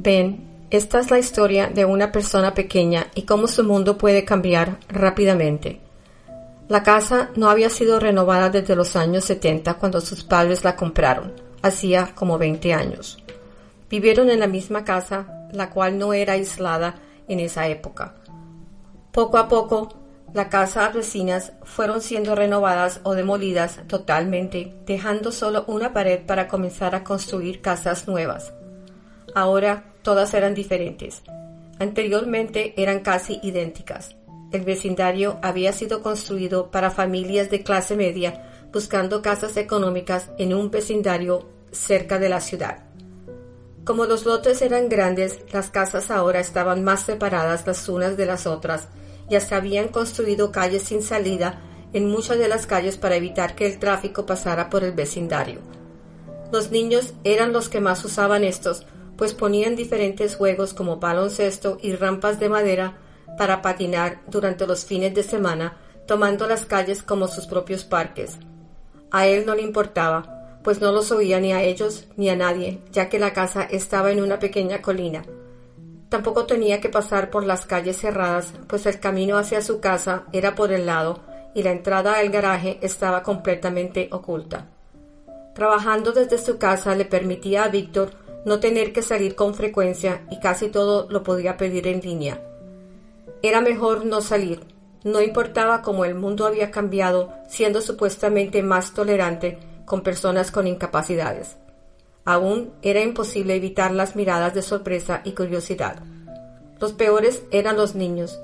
Ben, 0.00 0.46
esta 0.70 1.00
es 1.00 1.10
la 1.10 1.18
historia 1.18 1.66
de 1.66 1.84
una 1.84 2.12
persona 2.12 2.54
pequeña 2.54 3.08
y 3.16 3.22
cómo 3.22 3.48
su 3.48 3.64
mundo 3.64 3.98
puede 3.98 4.24
cambiar 4.24 4.78
rápidamente. 4.88 5.80
La 6.68 6.84
casa 6.84 7.30
no 7.34 7.50
había 7.50 7.68
sido 7.68 7.98
renovada 7.98 8.48
desde 8.48 8.76
los 8.76 8.94
años 8.94 9.24
70 9.24 9.74
cuando 9.74 10.00
sus 10.00 10.22
padres 10.22 10.62
la 10.62 10.76
compraron, 10.76 11.32
hacía 11.62 12.12
como 12.14 12.38
20 12.38 12.74
años. 12.74 13.18
Vivieron 13.90 14.30
en 14.30 14.38
la 14.38 14.46
misma 14.46 14.84
casa, 14.84 15.48
la 15.50 15.68
cual 15.70 15.98
no 15.98 16.12
era 16.12 16.34
aislada 16.34 16.94
en 17.26 17.40
esa 17.40 17.66
época. 17.66 18.14
Poco 19.10 19.36
a 19.36 19.48
poco, 19.48 19.94
la 20.32 20.48
casa 20.48 20.90
vecinas 20.90 21.54
fueron 21.64 22.02
siendo 22.02 22.36
renovadas 22.36 23.00
o 23.02 23.16
demolidas 23.16 23.80
totalmente, 23.88 24.76
dejando 24.86 25.32
solo 25.32 25.64
una 25.66 25.92
pared 25.92 26.24
para 26.24 26.46
comenzar 26.46 26.94
a 26.94 27.02
construir 27.02 27.60
casas 27.62 28.06
nuevas. 28.06 28.52
Ahora 29.34 29.94
todas 30.02 30.34
eran 30.34 30.54
diferentes. 30.54 31.22
Anteriormente 31.78 32.74
eran 32.76 33.00
casi 33.00 33.40
idénticas. 33.42 34.16
El 34.50 34.62
vecindario 34.62 35.38
había 35.42 35.72
sido 35.72 36.02
construido 36.02 36.70
para 36.70 36.90
familias 36.90 37.50
de 37.50 37.62
clase 37.62 37.96
media 37.96 38.44
buscando 38.72 39.22
casas 39.22 39.56
económicas 39.56 40.30
en 40.38 40.54
un 40.54 40.70
vecindario 40.70 41.48
cerca 41.70 42.18
de 42.18 42.28
la 42.28 42.40
ciudad. 42.40 42.84
Como 43.84 44.04
los 44.04 44.26
lotes 44.26 44.60
eran 44.60 44.88
grandes, 44.88 45.38
las 45.52 45.70
casas 45.70 46.10
ahora 46.10 46.40
estaban 46.40 46.84
más 46.84 47.04
separadas 47.04 47.66
las 47.66 47.88
unas 47.88 48.16
de 48.16 48.26
las 48.26 48.46
otras 48.46 48.88
y 49.30 49.36
hasta 49.36 49.56
habían 49.56 49.88
construido 49.88 50.52
calles 50.52 50.82
sin 50.82 51.02
salida 51.02 51.60
en 51.92 52.10
muchas 52.10 52.38
de 52.38 52.48
las 52.48 52.66
calles 52.66 52.98
para 52.98 53.16
evitar 53.16 53.54
que 53.54 53.66
el 53.66 53.78
tráfico 53.78 54.26
pasara 54.26 54.68
por 54.68 54.84
el 54.84 54.92
vecindario. 54.92 55.60
Los 56.52 56.70
niños 56.70 57.14
eran 57.24 57.52
los 57.52 57.68
que 57.68 57.80
más 57.80 58.04
usaban 58.04 58.44
estos, 58.44 58.86
pues 59.18 59.34
ponían 59.34 59.74
diferentes 59.74 60.36
juegos 60.36 60.72
como 60.72 60.98
baloncesto 60.98 61.76
y 61.82 61.94
rampas 61.96 62.38
de 62.38 62.48
madera 62.48 62.96
para 63.36 63.60
patinar 63.60 64.22
durante 64.28 64.66
los 64.66 64.84
fines 64.84 65.12
de 65.12 65.24
semana, 65.24 65.76
tomando 66.06 66.46
las 66.46 66.64
calles 66.64 67.02
como 67.02 67.26
sus 67.26 67.46
propios 67.46 67.84
parques. 67.84 68.38
A 69.10 69.26
él 69.26 69.44
no 69.44 69.56
le 69.56 69.62
importaba, 69.62 70.60
pues 70.62 70.80
no 70.80 70.92
los 70.92 71.10
oía 71.10 71.40
ni 71.40 71.52
a 71.52 71.62
ellos 71.62 72.06
ni 72.16 72.30
a 72.30 72.36
nadie, 72.36 72.80
ya 72.92 73.08
que 73.08 73.18
la 73.18 73.32
casa 73.32 73.64
estaba 73.64 74.12
en 74.12 74.22
una 74.22 74.38
pequeña 74.38 74.80
colina. 74.80 75.24
Tampoco 76.08 76.46
tenía 76.46 76.80
que 76.80 76.88
pasar 76.88 77.28
por 77.28 77.44
las 77.44 77.66
calles 77.66 77.98
cerradas, 77.98 78.54
pues 78.68 78.86
el 78.86 79.00
camino 79.00 79.36
hacia 79.36 79.62
su 79.62 79.80
casa 79.80 80.24
era 80.32 80.54
por 80.54 80.72
el 80.72 80.86
lado 80.86 81.20
y 81.54 81.64
la 81.64 81.72
entrada 81.72 82.18
al 82.18 82.30
garaje 82.30 82.78
estaba 82.82 83.24
completamente 83.24 84.08
oculta. 84.12 84.68
Trabajando 85.54 86.12
desde 86.12 86.38
su 86.38 86.56
casa 86.56 86.94
le 86.94 87.04
permitía 87.04 87.64
a 87.64 87.68
Víctor 87.68 88.27
no 88.48 88.58
tener 88.58 88.92
que 88.92 89.02
salir 89.02 89.36
con 89.36 89.54
frecuencia 89.54 90.22
y 90.30 90.40
casi 90.40 90.68
todo 90.68 91.06
lo 91.10 91.22
podía 91.22 91.56
pedir 91.56 91.86
en 91.86 92.00
línea. 92.00 92.42
Era 93.42 93.60
mejor 93.60 94.04
no 94.04 94.20
salir, 94.20 94.60
no 95.04 95.22
importaba 95.22 95.82
cómo 95.82 96.04
el 96.04 96.16
mundo 96.16 96.46
había 96.46 96.72
cambiado, 96.72 97.32
siendo 97.48 97.80
supuestamente 97.80 98.62
más 98.62 98.94
tolerante 98.94 99.58
con 99.84 100.02
personas 100.02 100.50
con 100.50 100.66
incapacidades. 100.66 101.56
Aún 102.24 102.72
era 102.82 103.00
imposible 103.00 103.54
evitar 103.54 103.92
las 103.92 104.16
miradas 104.16 104.54
de 104.54 104.62
sorpresa 104.62 105.22
y 105.24 105.32
curiosidad. 105.32 106.02
Los 106.80 106.92
peores 106.92 107.42
eran 107.52 107.76
los 107.76 107.94
niños. 107.94 108.40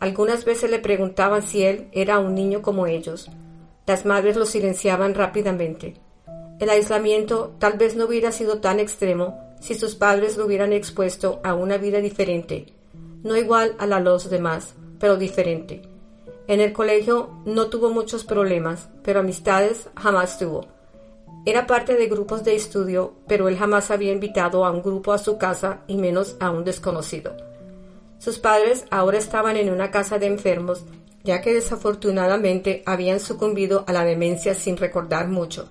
Algunas 0.00 0.44
veces 0.44 0.70
le 0.70 0.78
preguntaban 0.78 1.42
si 1.42 1.64
él 1.64 1.88
era 1.92 2.20
un 2.20 2.34
niño 2.34 2.62
como 2.62 2.86
ellos. 2.86 3.28
Las 3.86 4.06
madres 4.06 4.36
lo 4.36 4.46
silenciaban 4.46 5.14
rápidamente. 5.14 5.94
El 6.60 6.70
aislamiento 6.70 7.54
tal 7.58 7.78
vez 7.78 7.94
no 7.94 8.06
hubiera 8.06 8.32
sido 8.32 8.58
tan 8.58 8.80
extremo 8.80 9.38
si 9.60 9.74
sus 9.74 9.94
padres 9.94 10.36
lo 10.36 10.46
hubieran 10.46 10.72
expuesto 10.72 11.40
a 11.44 11.54
una 11.54 11.76
vida 11.76 12.00
diferente, 12.00 12.66
no 13.22 13.36
igual 13.36 13.76
a 13.78 13.86
la 13.86 13.98
de 13.98 14.04
los 14.04 14.28
demás, 14.28 14.74
pero 14.98 15.16
diferente. 15.16 15.82
En 16.48 16.60
el 16.60 16.72
colegio 16.72 17.30
no 17.44 17.66
tuvo 17.66 17.90
muchos 17.90 18.24
problemas, 18.24 18.88
pero 19.04 19.20
amistades 19.20 19.88
jamás 19.96 20.38
tuvo. 20.38 20.66
Era 21.44 21.66
parte 21.66 21.94
de 21.94 22.08
grupos 22.08 22.42
de 22.42 22.56
estudio, 22.56 23.14
pero 23.28 23.48
él 23.48 23.56
jamás 23.56 23.90
había 23.90 24.12
invitado 24.12 24.64
a 24.64 24.70
un 24.70 24.82
grupo 24.82 25.12
a 25.12 25.18
su 25.18 25.38
casa 25.38 25.82
y 25.86 25.96
menos 25.96 26.36
a 26.40 26.50
un 26.50 26.64
desconocido. 26.64 27.36
Sus 28.18 28.38
padres 28.38 28.84
ahora 28.90 29.18
estaban 29.18 29.56
en 29.56 29.70
una 29.70 29.90
casa 29.90 30.18
de 30.18 30.26
enfermos, 30.26 30.82
ya 31.22 31.40
que 31.40 31.54
desafortunadamente 31.54 32.82
habían 32.84 33.20
sucumbido 33.20 33.84
a 33.86 33.92
la 33.92 34.04
demencia 34.04 34.54
sin 34.54 34.76
recordar 34.76 35.28
mucho. 35.28 35.68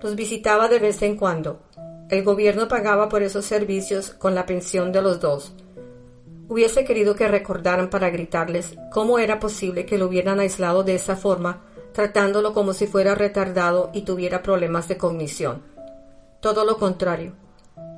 Los 0.00 0.14
visitaba 0.14 0.68
de 0.68 0.78
vez 0.78 1.02
en 1.02 1.16
cuando. 1.16 1.60
El 2.08 2.24
gobierno 2.24 2.68
pagaba 2.68 3.08
por 3.08 3.22
esos 3.22 3.44
servicios 3.44 4.10
con 4.10 4.34
la 4.34 4.46
pensión 4.46 4.92
de 4.92 5.02
los 5.02 5.20
dos. 5.20 5.52
Hubiese 6.48 6.84
querido 6.84 7.14
que 7.14 7.28
recordaran 7.28 7.90
para 7.90 8.08
gritarles 8.08 8.76
cómo 8.90 9.18
era 9.18 9.38
posible 9.38 9.84
que 9.84 9.98
lo 9.98 10.06
hubieran 10.06 10.40
aislado 10.40 10.84
de 10.84 10.94
esa 10.94 11.16
forma, 11.16 11.64
tratándolo 11.92 12.54
como 12.54 12.72
si 12.72 12.86
fuera 12.86 13.14
retardado 13.14 13.90
y 13.92 14.02
tuviera 14.02 14.42
problemas 14.42 14.88
de 14.88 14.96
cognición. 14.96 15.62
Todo 16.40 16.64
lo 16.64 16.78
contrario. 16.78 17.32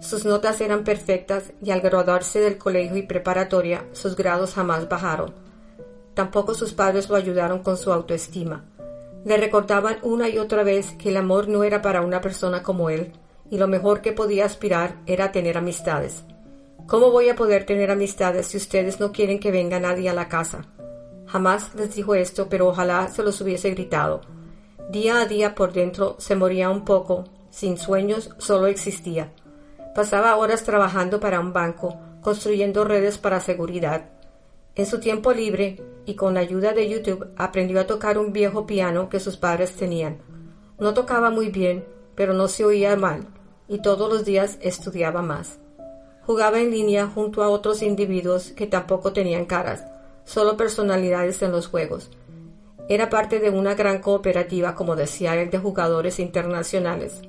Sus 0.00 0.24
notas 0.24 0.60
eran 0.62 0.82
perfectas 0.82 1.52
y 1.62 1.70
al 1.70 1.82
graduarse 1.82 2.40
del 2.40 2.56
colegio 2.56 2.96
y 2.96 3.02
preparatoria 3.02 3.84
sus 3.92 4.16
grados 4.16 4.54
jamás 4.54 4.88
bajaron. 4.88 5.34
Tampoco 6.14 6.54
sus 6.54 6.72
padres 6.72 7.08
lo 7.10 7.16
ayudaron 7.16 7.62
con 7.62 7.76
su 7.76 7.92
autoestima. 7.92 8.64
Le 9.24 9.36
recordaban 9.36 9.98
una 10.02 10.28
y 10.28 10.38
otra 10.38 10.62
vez 10.62 10.92
que 10.92 11.10
el 11.10 11.16
amor 11.16 11.48
no 11.48 11.64
era 11.64 11.82
para 11.82 12.00
una 12.00 12.20
persona 12.20 12.62
como 12.62 12.88
él, 12.90 13.12
y 13.50 13.58
lo 13.58 13.68
mejor 13.68 14.00
que 14.00 14.12
podía 14.12 14.46
aspirar 14.46 14.96
era 15.06 15.32
tener 15.32 15.58
amistades. 15.58 16.24
¿Cómo 16.86 17.10
voy 17.10 17.28
a 17.28 17.36
poder 17.36 17.66
tener 17.66 17.90
amistades 17.90 18.46
si 18.46 18.56
ustedes 18.56 18.98
no 18.98 19.12
quieren 19.12 19.38
que 19.38 19.50
venga 19.50 19.78
nadie 19.78 20.08
a 20.08 20.14
la 20.14 20.28
casa? 20.28 20.64
Jamás 21.26 21.74
les 21.74 21.94
dijo 21.94 22.14
esto, 22.14 22.48
pero 22.48 22.68
ojalá 22.68 23.08
se 23.08 23.22
los 23.22 23.40
hubiese 23.40 23.70
gritado. 23.70 24.22
Día 24.90 25.20
a 25.20 25.26
día 25.26 25.54
por 25.54 25.72
dentro 25.72 26.16
se 26.18 26.34
moría 26.34 26.70
un 26.70 26.84
poco, 26.84 27.24
sin 27.50 27.76
sueños 27.76 28.30
solo 28.38 28.66
existía. 28.66 29.32
Pasaba 29.94 30.36
horas 30.36 30.64
trabajando 30.64 31.20
para 31.20 31.38
un 31.38 31.52
banco, 31.52 31.96
construyendo 32.22 32.84
redes 32.84 33.18
para 33.18 33.38
seguridad. 33.38 34.10
En 34.74 34.86
su 34.86 34.98
tiempo 34.98 35.32
libre 35.32 35.80
y 36.06 36.14
con 36.14 36.34
la 36.34 36.40
ayuda 36.40 36.72
de 36.72 36.88
YouTube 36.88 37.28
aprendió 37.36 37.80
a 37.80 37.86
tocar 37.86 38.18
un 38.18 38.32
viejo 38.32 38.66
piano 38.66 39.08
que 39.08 39.20
sus 39.20 39.36
padres 39.36 39.74
tenían. 39.76 40.18
No 40.78 40.94
tocaba 40.94 41.30
muy 41.30 41.50
bien, 41.50 41.84
pero 42.14 42.34
no 42.34 42.48
se 42.48 42.64
oía 42.64 42.96
mal, 42.96 43.26
y 43.68 43.82
todos 43.82 44.10
los 44.10 44.24
días 44.24 44.58
estudiaba 44.60 45.22
más. 45.22 45.58
Jugaba 46.22 46.60
en 46.60 46.70
línea 46.70 47.06
junto 47.06 47.42
a 47.42 47.48
otros 47.48 47.82
individuos 47.82 48.52
que 48.52 48.66
tampoco 48.66 49.12
tenían 49.12 49.46
caras, 49.46 49.84
solo 50.24 50.56
personalidades 50.56 51.42
en 51.42 51.52
los 51.52 51.66
juegos. 51.66 52.10
Era 52.88 53.08
parte 53.08 53.38
de 53.38 53.50
una 53.50 53.74
gran 53.74 54.00
cooperativa, 54.00 54.74
como 54.74 54.96
decía 54.96 55.40
él, 55.40 55.50
de 55.50 55.58
jugadores 55.58 56.18
internacionales. 56.18 57.20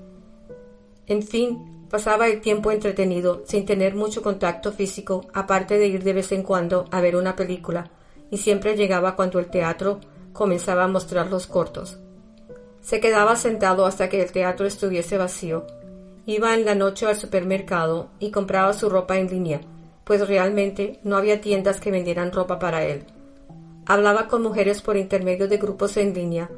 En 1.08 1.22
fin, 1.22 1.86
pasaba 1.90 2.28
el 2.28 2.42
tiempo 2.42 2.72
entretenido, 2.72 3.44
sin 3.46 3.66
tener 3.66 3.96
mucho 3.96 4.22
contacto 4.22 4.72
físico, 4.72 5.26
aparte 5.34 5.78
de 5.78 5.88
ir 5.88 6.04
de 6.04 6.14
vez 6.14 6.32
en 6.32 6.42
cuando 6.42 6.86
a 6.90 7.02
ver 7.02 7.16
una 7.16 7.36
película, 7.36 7.92
y 8.32 8.38
siempre 8.38 8.76
llegaba 8.76 9.16
cuando 9.16 9.38
el 9.38 9.52
teatro 9.52 10.00
comenzaba 10.34 10.86
a 10.86 10.88
mostrar 10.88 11.30
los 11.30 11.46
cortos. 11.46 12.00
Se 12.82 13.00
quedaba 13.00 13.36
sentado 13.36 13.86
hasta 13.86 14.10
que 14.10 14.22
el 14.24 14.32
teatro 14.32 14.66
estuviese 14.66 15.18
vacío. 15.18 15.68
Iba 16.26 16.56
en 16.56 16.66
la 16.66 16.74
noche 16.74 17.06
al 17.06 17.16
supermercado 17.16 18.10
y 18.20 18.32
compraba 18.32 18.74
su 18.74 18.90
ropa 18.90 19.18
en 19.18 19.28
línea, 19.28 19.62
pues 20.04 20.28
realmente 20.28 21.00
no 21.04 21.18
había 21.18 21.42
tiendas 21.42 21.80
que 21.80 21.92
vendieran 21.92 22.32
ropa 22.32 22.58
para 22.58 22.84
él. 22.86 23.06
Hablaba 23.86 24.28
con 24.28 24.42
mujeres 24.42 24.82
por 24.82 24.98
intermedio 24.98 25.48
de 25.48 25.58
grupos 25.58 25.98
en 25.98 26.14
línea, 26.14 26.50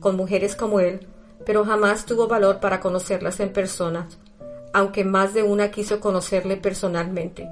con 0.00 0.16
mujeres 0.16 0.56
como 0.56 0.80
él, 0.80 1.06
pero 1.46 1.64
jamás 1.64 2.04
tuvo 2.04 2.26
valor 2.26 2.60
para 2.60 2.80
conocerlas 2.80 3.40
en 3.40 3.52
persona, 3.52 4.08
aunque 4.72 5.04
más 5.04 5.34
de 5.34 5.42
una 5.42 5.70
quiso 5.70 6.00
conocerle 6.00 6.56
personalmente. 6.56 7.48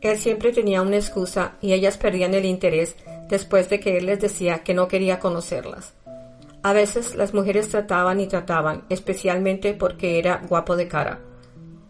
Él 0.00 0.16
siempre 0.18 0.52
tenía 0.52 0.82
una 0.82 0.96
excusa 0.96 1.54
y 1.60 1.72
ellas 1.72 1.98
perdían 1.98 2.34
el 2.34 2.44
interés 2.44 2.96
después 3.28 3.68
de 3.68 3.80
que 3.80 3.96
él 3.96 4.06
les 4.06 4.20
decía 4.20 4.60
que 4.60 4.74
no 4.74 4.88
quería 4.88 5.18
conocerlas. 5.18 5.94
A 6.62 6.72
veces 6.72 7.14
las 7.14 7.34
mujeres 7.34 7.68
trataban 7.68 8.20
y 8.20 8.26
trataban, 8.26 8.84
especialmente 8.88 9.74
porque 9.74 10.18
era 10.18 10.42
guapo 10.48 10.76
de 10.76 10.88
cara. 10.88 11.20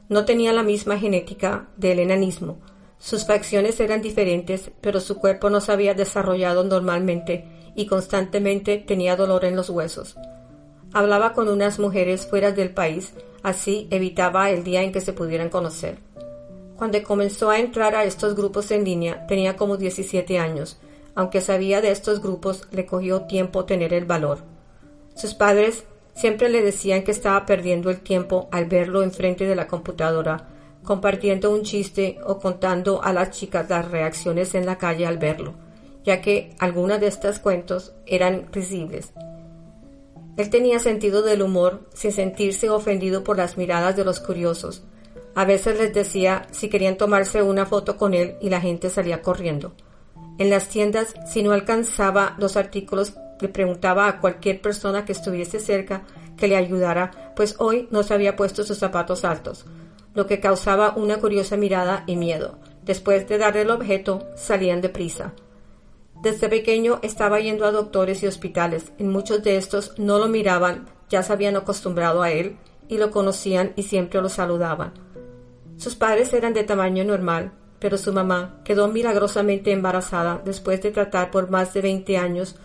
No 0.08 0.25
tenía 0.25 0.52
la 0.52 0.62
misma 0.62 0.99
genética 0.99 1.69
del 1.76 1.99
enanismo. 1.99 2.58
Sus 2.99 3.26
facciones 3.26 3.78
eran 3.81 4.02
diferentes, 4.02 4.70
pero 4.81 5.00
su 5.00 5.19
cuerpo 5.19 5.50
no 5.50 5.61
se 5.61 5.72
había 5.72 5.94
desarrollado 5.94 6.64
normalmente 6.64 7.46
y 7.75 7.87
constantemente 7.87 8.78
tenía 8.78 9.16
dolor 9.16 9.44
en 9.44 9.54
los 9.54 9.70
huesos. 9.70 10.16
Hablaba 10.93 11.34
con 11.34 11.49
unas 11.49 11.78
mujeres 11.78 12.26
fuera 12.26 12.52
del 12.52 12.70
país, 12.70 13.12
así 13.43 13.87
evitaba 13.90 14.50
el 14.50 14.64
día 14.64 14.82
en 14.82 14.93
que 14.93 15.00
se 15.00 15.12
pudieran 15.12 15.50
conocer. 15.50 15.99
Cuando 16.78 17.02
comenzó 17.02 17.50
a 17.50 17.58
entrar 17.58 17.94
a 17.94 18.04
estos 18.04 18.34
grupos 18.34 18.70
en 18.70 18.84
línea 18.84 19.26
tenía 19.26 19.56
como 19.56 19.76
17 19.76 20.38
años. 20.38 20.78
Aunque 21.14 21.42
sabía 21.42 21.82
de 21.82 21.90
estos 21.90 22.22
grupos, 22.22 22.66
le 22.70 22.86
cogió 22.86 23.22
tiempo 23.22 23.66
tener 23.66 23.92
el 23.92 24.06
valor. 24.06 24.38
Sus 25.14 25.34
padres 25.34 25.84
siempre 26.14 26.48
le 26.48 26.62
decían 26.62 27.02
que 27.02 27.10
estaba 27.10 27.44
perdiendo 27.44 27.90
el 27.90 28.00
tiempo 28.00 28.48
al 28.52 28.64
verlo 28.64 29.02
enfrente 29.02 29.44
de 29.44 29.56
la 29.56 29.66
computadora, 29.66 30.48
compartiendo 30.84 31.50
un 31.50 31.62
chiste 31.64 32.19
o 32.25 32.38
contando 32.38 33.02
a 33.02 33.12
las 33.12 33.32
chicas 33.32 33.69
las 33.69 33.90
reacciones 33.90 34.54
en 34.54 34.64
la 34.64 34.78
calle 34.78 35.06
al 35.06 35.19
verlo 35.19 35.69
ya 36.08 36.22
que 36.22 36.54
algunas 36.58 37.00
de 37.00 37.06
estos 37.06 37.38
cuentos 37.38 37.92
eran 38.06 38.46
risibles. 38.50 39.12
Él 40.38 40.48
tenía 40.48 40.78
sentido 40.78 41.20
del 41.20 41.42
humor 41.42 41.86
sin 41.92 42.12
sentirse 42.12 42.70
ofendido 42.70 43.25
por 43.25 43.36
las 43.36 43.58
miradas 43.58 43.94
de 43.94 44.06
los 44.06 44.19
curiosos. 44.19 44.84
A 45.38 45.44
veces 45.44 45.79
les 45.79 45.94
decía 45.94 46.49
si 46.50 46.69
querían 46.69 46.96
tomarse 46.96 47.44
una 47.44 47.64
foto 47.64 47.96
con 47.96 48.12
él 48.12 48.35
y 48.40 48.50
la 48.50 48.61
gente 48.61 48.90
salía 48.90 49.23
corriendo. 49.23 49.73
En 50.37 50.50
las 50.50 50.67
tiendas, 50.67 51.14
si 51.29 51.44
no 51.44 51.52
alcanzaba 51.52 52.35
los 52.38 52.56
artículos, 52.56 53.14
le 53.40 53.49
preguntaba 53.49 54.08
a 54.08 54.19
cualquier 54.19 54.61
persona 54.61 55.05
que 55.05 55.12
estuviese 55.12 55.61
cerca 55.61 56.02
que 56.37 56.49
le 56.49 56.56
ayudara, 56.56 57.32
pues 57.37 57.55
hoy 57.61 57.87
no 57.93 58.02
se 58.02 58.14
había 58.14 58.35
puesto 58.35 58.64
sus 58.64 58.79
zapatos 58.79 59.25
altos, 59.25 59.64
lo 60.12 60.26
que 60.26 60.40
causaba 60.40 60.94
una 60.96 61.19
curiosa 61.19 61.56
mirada 61.56 62.02
y 62.08 62.17
miedo. 62.17 62.58
Después 62.82 63.29
de 63.29 63.38
darle 63.38 63.61
el 63.61 63.70
objeto, 63.70 64.26
salían 64.35 64.81
deprisa. 64.81 65.35
Desde 66.20 66.49
pequeño 66.49 66.99
estaba 67.02 67.38
yendo 67.38 67.64
a 67.64 67.70
doctores 67.70 68.25
y 68.25 68.26
hospitales. 68.26 68.90
En 68.99 69.08
muchos 69.11 69.44
de 69.44 69.56
estos 69.56 69.96
no 70.00 70.19
lo 70.19 70.26
miraban, 70.26 70.88
ya 71.08 71.23
se 71.23 71.32
habían 71.32 71.55
acostumbrado 71.55 72.23
a 72.23 72.32
él 72.32 72.56
y 72.88 72.99
lo 72.99 73.12
conocían 73.12 73.73
y 73.76 73.85
siempre 73.85 74.20
lo 74.20 74.31
saludaban. 74.31 75.06
Sus 75.78 75.94
padres 75.94 76.32
eran 76.32 76.54
de 76.54 76.64
tamaño 76.64 77.04
normal, 77.04 77.52
pero 77.78 77.96
su 77.98 78.12
mamá 78.12 78.60
quedó 78.64 78.88
milagrosamente 78.88 79.70
embarazada 79.70 80.42
después 80.44 80.82
de 80.82 80.90
tratar 80.90 81.30
por 81.30 81.50
más 81.50 81.72
de 81.72 81.80
20 81.80 82.19
años 82.19 82.56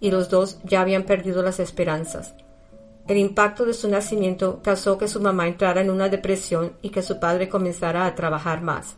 y 0.00 0.10
los 0.10 0.28
dos 0.28 0.58
ya 0.64 0.82
habían 0.82 1.04
perdido 1.04 1.42
las 1.42 1.60
esperanzas. 1.60 2.34
El 3.06 3.16
impacto 3.16 3.64
de 3.64 3.72
su 3.72 3.88
nacimiento 3.88 4.60
causó 4.62 4.98
que 4.98 5.08
su 5.08 5.18
mamá 5.18 5.48
entrara 5.48 5.80
en 5.80 5.88
una 5.88 6.10
depresión 6.10 6.74
y 6.82 6.90
que 6.90 7.00
su 7.00 7.18
padre 7.18 7.48
comenzara 7.48 8.04
a 8.04 8.14
trabajar 8.14 8.60
más. 8.60 8.96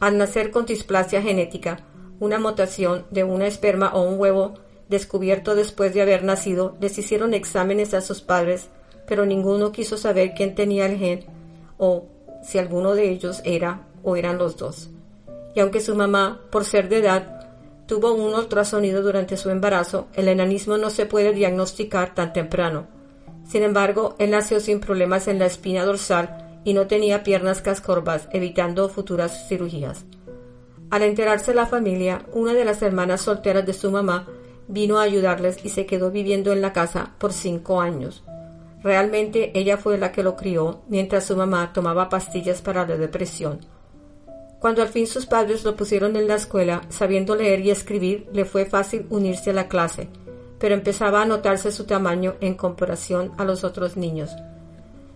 Al 0.00 0.18
nacer 0.18 0.50
con 0.50 0.66
displasia 0.66 1.22
genética, 1.22 1.78
una 2.18 2.40
mutación 2.40 3.06
de 3.12 3.22
una 3.22 3.46
esperma 3.46 3.94
o 3.94 4.02
un 4.02 4.18
huevo 4.18 4.54
descubierto 4.88 5.54
después 5.54 5.94
de 5.94 6.02
haber 6.02 6.24
nacido, 6.24 6.76
les 6.80 6.98
hicieron 6.98 7.34
exámenes 7.34 7.94
a 7.94 8.00
sus 8.00 8.20
padres, 8.20 8.68
pero 9.06 9.24
ninguno 9.24 9.70
quiso 9.70 9.96
saber 9.96 10.34
quién 10.34 10.56
tenía 10.56 10.86
el 10.86 10.98
gen 10.98 11.24
o 11.78 12.08
si 12.42 12.58
alguno 12.58 12.94
de 12.94 13.10
ellos 13.10 13.40
era 13.44 13.86
o 14.02 14.16
eran 14.16 14.38
los 14.38 14.56
dos. 14.56 14.90
Y 15.54 15.60
aunque 15.60 15.80
su 15.80 15.94
mamá, 15.94 16.40
por 16.50 16.64
ser 16.64 16.88
de 16.88 16.98
edad, 16.98 17.40
tuvo 17.86 18.12
un 18.12 18.34
ultrasonido 18.34 19.02
durante 19.02 19.36
su 19.36 19.50
embarazo, 19.50 20.06
el 20.14 20.28
enanismo 20.28 20.76
no 20.76 20.90
se 20.90 21.06
puede 21.06 21.32
diagnosticar 21.32 22.14
tan 22.14 22.32
temprano. 22.32 22.86
Sin 23.48 23.62
embargo, 23.64 24.14
él 24.18 24.30
nació 24.30 24.60
sin 24.60 24.80
problemas 24.80 25.26
en 25.26 25.38
la 25.38 25.46
espina 25.46 25.84
dorsal 25.84 26.60
y 26.64 26.72
no 26.72 26.86
tenía 26.86 27.24
piernas 27.24 27.62
cascorvas, 27.62 28.28
evitando 28.32 28.88
futuras 28.88 29.48
cirugías. 29.48 30.04
Al 30.90 31.02
enterarse 31.02 31.54
la 31.54 31.66
familia, 31.66 32.26
una 32.32 32.52
de 32.52 32.64
las 32.64 32.82
hermanas 32.82 33.22
solteras 33.22 33.66
de 33.66 33.72
su 33.72 33.90
mamá 33.90 34.28
vino 34.68 34.98
a 34.98 35.02
ayudarles 35.02 35.64
y 35.64 35.68
se 35.70 35.86
quedó 35.86 36.10
viviendo 36.10 36.52
en 36.52 36.62
la 36.62 36.72
casa 36.72 37.14
por 37.18 37.32
cinco 37.32 37.80
años. 37.80 38.22
Realmente 38.82 39.50
ella 39.58 39.76
fue 39.76 39.98
la 39.98 40.10
que 40.10 40.22
lo 40.22 40.36
crió 40.36 40.80
mientras 40.88 41.24
su 41.24 41.36
mamá 41.36 41.72
tomaba 41.72 42.08
pastillas 42.08 42.62
para 42.62 42.86
la 42.86 42.96
depresión. 42.96 43.60
Cuando 44.58 44.82
al 44.82 44.88
fin 44.88 45.06
sus 45.06 45.26
padres 45.26 45.64
lo 45.64 45.76
pusieron 45.76 46.16
en 46.16 46.28
la 46.28 46.34
escuela, 46.34 46.82
sabiendo 46.88 47.34
leer 47.34 47.60
y 47.60 47.70
escribir, 47.70 48.28
le 48.32 48.44
fue 48.44 48.66
fácil 48.66 49.06
unirse 49.08 49.50
a 49.50 49.54
la 49.54 49.68
clase, 49.68 50.08
pero 50.58 50.74
empezaba 50.74 51.22
a 51.22 51.24
notarse 51.26 51.72
su 51.72 51.84
tamaño 51.84 52.34
en 52.40 52.54
comparación 52.54 53.32
a 53.38 53.44
los 53.44 53.64
otros 53.64 53.96
niños. 53.96 54.30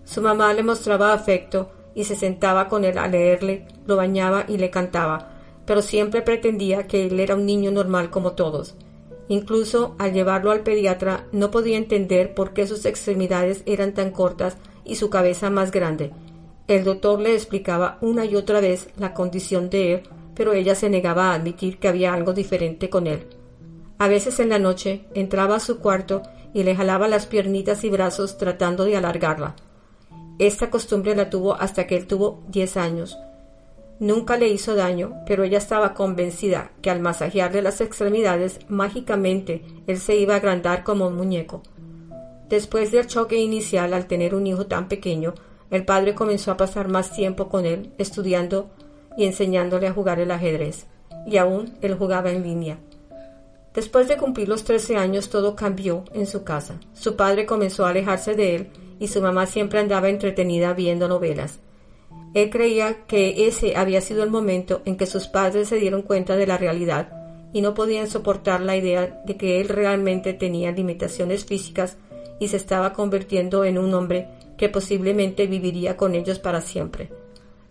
Su 0.04 0.22
mamá 0.22 0.52
le 0.54 0.62
mostraba 0.62 1.12
afecto 1.12 1.70
y 1.94 2.04
se 2.04 2.16
sentaba 2.16 2.68
con 2.68 2.84
él 2.84 2.98
a 2.98 3.08
leerle, 3.08 3.66
lo 3.86 3.96
bañaba 3.96 4.44
y 4.48 4.56
le 4.58 4.70
cantaba, 4.70 5.30
pero 5.66 5.82
siempre 5.82 6.22
pretendía 6.22 6.86
que 6.86 7.06
él 7.06 7.20
era 7.20 7.34
un 7.34 7.46
niño 7.46 7.70
normal 7.70 8.10
como 8.10 8.32
todos. 8.32 8.76
Incluso 9.28 9.94
al 9.98 10.12
llevarlo 10.12 10.50
al 10.50 10.60
pediatra 10.60 11.26
no 11.32 11.50
podía 11.50 11.78
entender 11.78 12.34
por 12.34 12.52
qué 12.52 12.66
sus 12.66 12.84
extremidades 12.84 13.62
eran 13.66 13.94
tan 13.94 14.10
cortas 14.10 14.56
y 14.84 14.96
su 14.96 15.08
cabeza 15.10 15.50
más 15.50 15.70
grande. 15.70 16.12
El 16.66 16.84
doctor 16.84 17.20
le 17.20 17.34
explicaba 17.34 17.98
una 18.00 18.24
y 18.24 18.36
otra 18.36 18.60
vez 18.60 18.88
la 18.96 19.14
condición 19.14 19.70
de 19.70 19.94
él, 19.94 20.02
pero 20.34 20.52
ella 20.52 20.74
se 20.74 20.90
negaba 20.90 21.30
a 21.30 21.34
admitir 21.34 21.78
que 21.78 21.88
había 21.88 22.12
algo 22.12 22.32
diferente 22.32 22.90
con 22.90 23.06
él. 23.06 23.26
A 23.98 24.08
veces 24.08 24.40
en 24.40 24.50
la 24.50 24.58
noche 24.58 25.04
entraba 25.14 25.56
a 25.56 25.60
su 25.60 25.78
cuarto 25.78 26.22
y 26.52 26.62
le 26.62 26.74
jalaba 26.74 27.08
las 27.08 27.26
piernitas 27.26 27.84
y 27.84 27.90
brazos 27.90 28.38
tratando 28.38 28.84
de 28.84 28.96
alargarla. 28.96 29.54
Esta 30.38 30.70
costumbre 30.70 31.14
la 31.14 31.30
tuvo 31.30 31.54
hasta 31.54 31.86
que 31.86 31.96
él 31.96 32.06
tuvo 32.06 32.42
diez 32.48 32.76
años. 32.76 33.16
Nunca 34.00 34.36
le 34.36 34.48
hizo 34.48 34.74
daño, 34.74 35.14
pero 35.26 35.44
ella 35.44 35.58
estaba 35.58 35.94
convencida 35.94 36.72
que 36.82 36.90
al 36.90 37.00
masajearle 37.00 37.62
las 37.62 37.80
extremidades, 37.80 38.58
mágicamente 38.68 39.64
él 39.86 39.98
se 39.98 40.16
iba 40.16 40.34
a 40.34 40.38
agrandar 40.38 40.82
como 40.82 41.06
un 41.06 41.16
muñeco. 41.16 41.62
Después 42.48 42.90
del 42.90 43.06
choque 43.06 43.36
inicial 43.36 43.94
al 43.94 44.06
tener 44.06 44.34
un 44.34 44.46
hijo 44.46 44.66
tan 44.66 44.88
pequeño, 44.88 45.34
el 45.70 45.84
padre 45.84 46.14
comenzó 46.14 46.50
a 46.50 46.56
pasar 46.56 46.88
más 46.88 47.12
tiempo 47.12 47.48
con 47.48 47.66
él, 47.66 47.92
estudiando 47.98 48.70
y 49.16 49.24
enseñándole 49.26 49.86
a 49.86 49.92
jugar 49.92 50.18
el 50.20 50.30
ajedrez, 50.30 50.86
y 51.26 51.36
aún 51.36 51.74
él 51.80 51.94
jugaba 51.94 52.30
en 52.30 52.42
línea. 52.42 52.78
Después 53.74 54.06
de 54.06 54.16
cumplir 54.16 54.48
los 54.48 54.62
trece 54.62 54.96
años 54.96 55.30
todo 55.30 55.56
cambió 55.56 56.04
en 56.12 56.26
su 56.26 56.44
casa. 56.44 56.78
Su 56.92 57.16
padre 57.16 57.44
comenzó 57.44 57.84
a 57.84 57.90
alejarse 57.90 58.34
de 58.34 58.54
él 58.54 58.68
y 59.00 59.08
su 59.08 59.20
mamá 59.20 59.46
siempre 59.46 59.80
andaba 59.80 60.08
entretenida 60.08 60.74
viendo 60.74 61.08
novelas. 61.08 61.58
Él 62.34 62.50
creía 62.50 63.06
que 63.06 63.46
ese 63.46 63.76
había 63.76 64.00
sido 64.00 64.24
el 64.24 64.30
momento 64.30 64.82
en 64.84 64.96
que 64.96 65.06
sus 65.06 65.28
padres 65.28 65.68
se 65.68 65.76
dieron 65.76 66.02
cuenta 66.02 66.36
de 66.36 66.48
la 66.48 66.58
realidad 66.58 67.08
y 67.52 67.60
no 67.60 67.74
podían 67.74 68.08
soportar 68.08 68.60
la 68.60 68.76
idea 68.76 69.22
de 69.24 69.36
que 69.36 69.60
él 69.60 69.68
realmente 69.68 70.34
tenía 70.34 70.72
limitaciones 70.72 71.44
físicas 71.44 71.96
y 72.40 72.48
se 72.48 72.56
estaba 72.56 72.92
convirtiendo 72.92 73.64
en 73.64 73.78
un 73.78 73.94
hombre 73.94 74.28
que 74.56 74.68
posiblemente 74.68 75.46
viviría 75.46 75.96
con 75.96 76.16
ellos 76.16 76.40
para 76.40 76.60
siempre. 76.60 77.10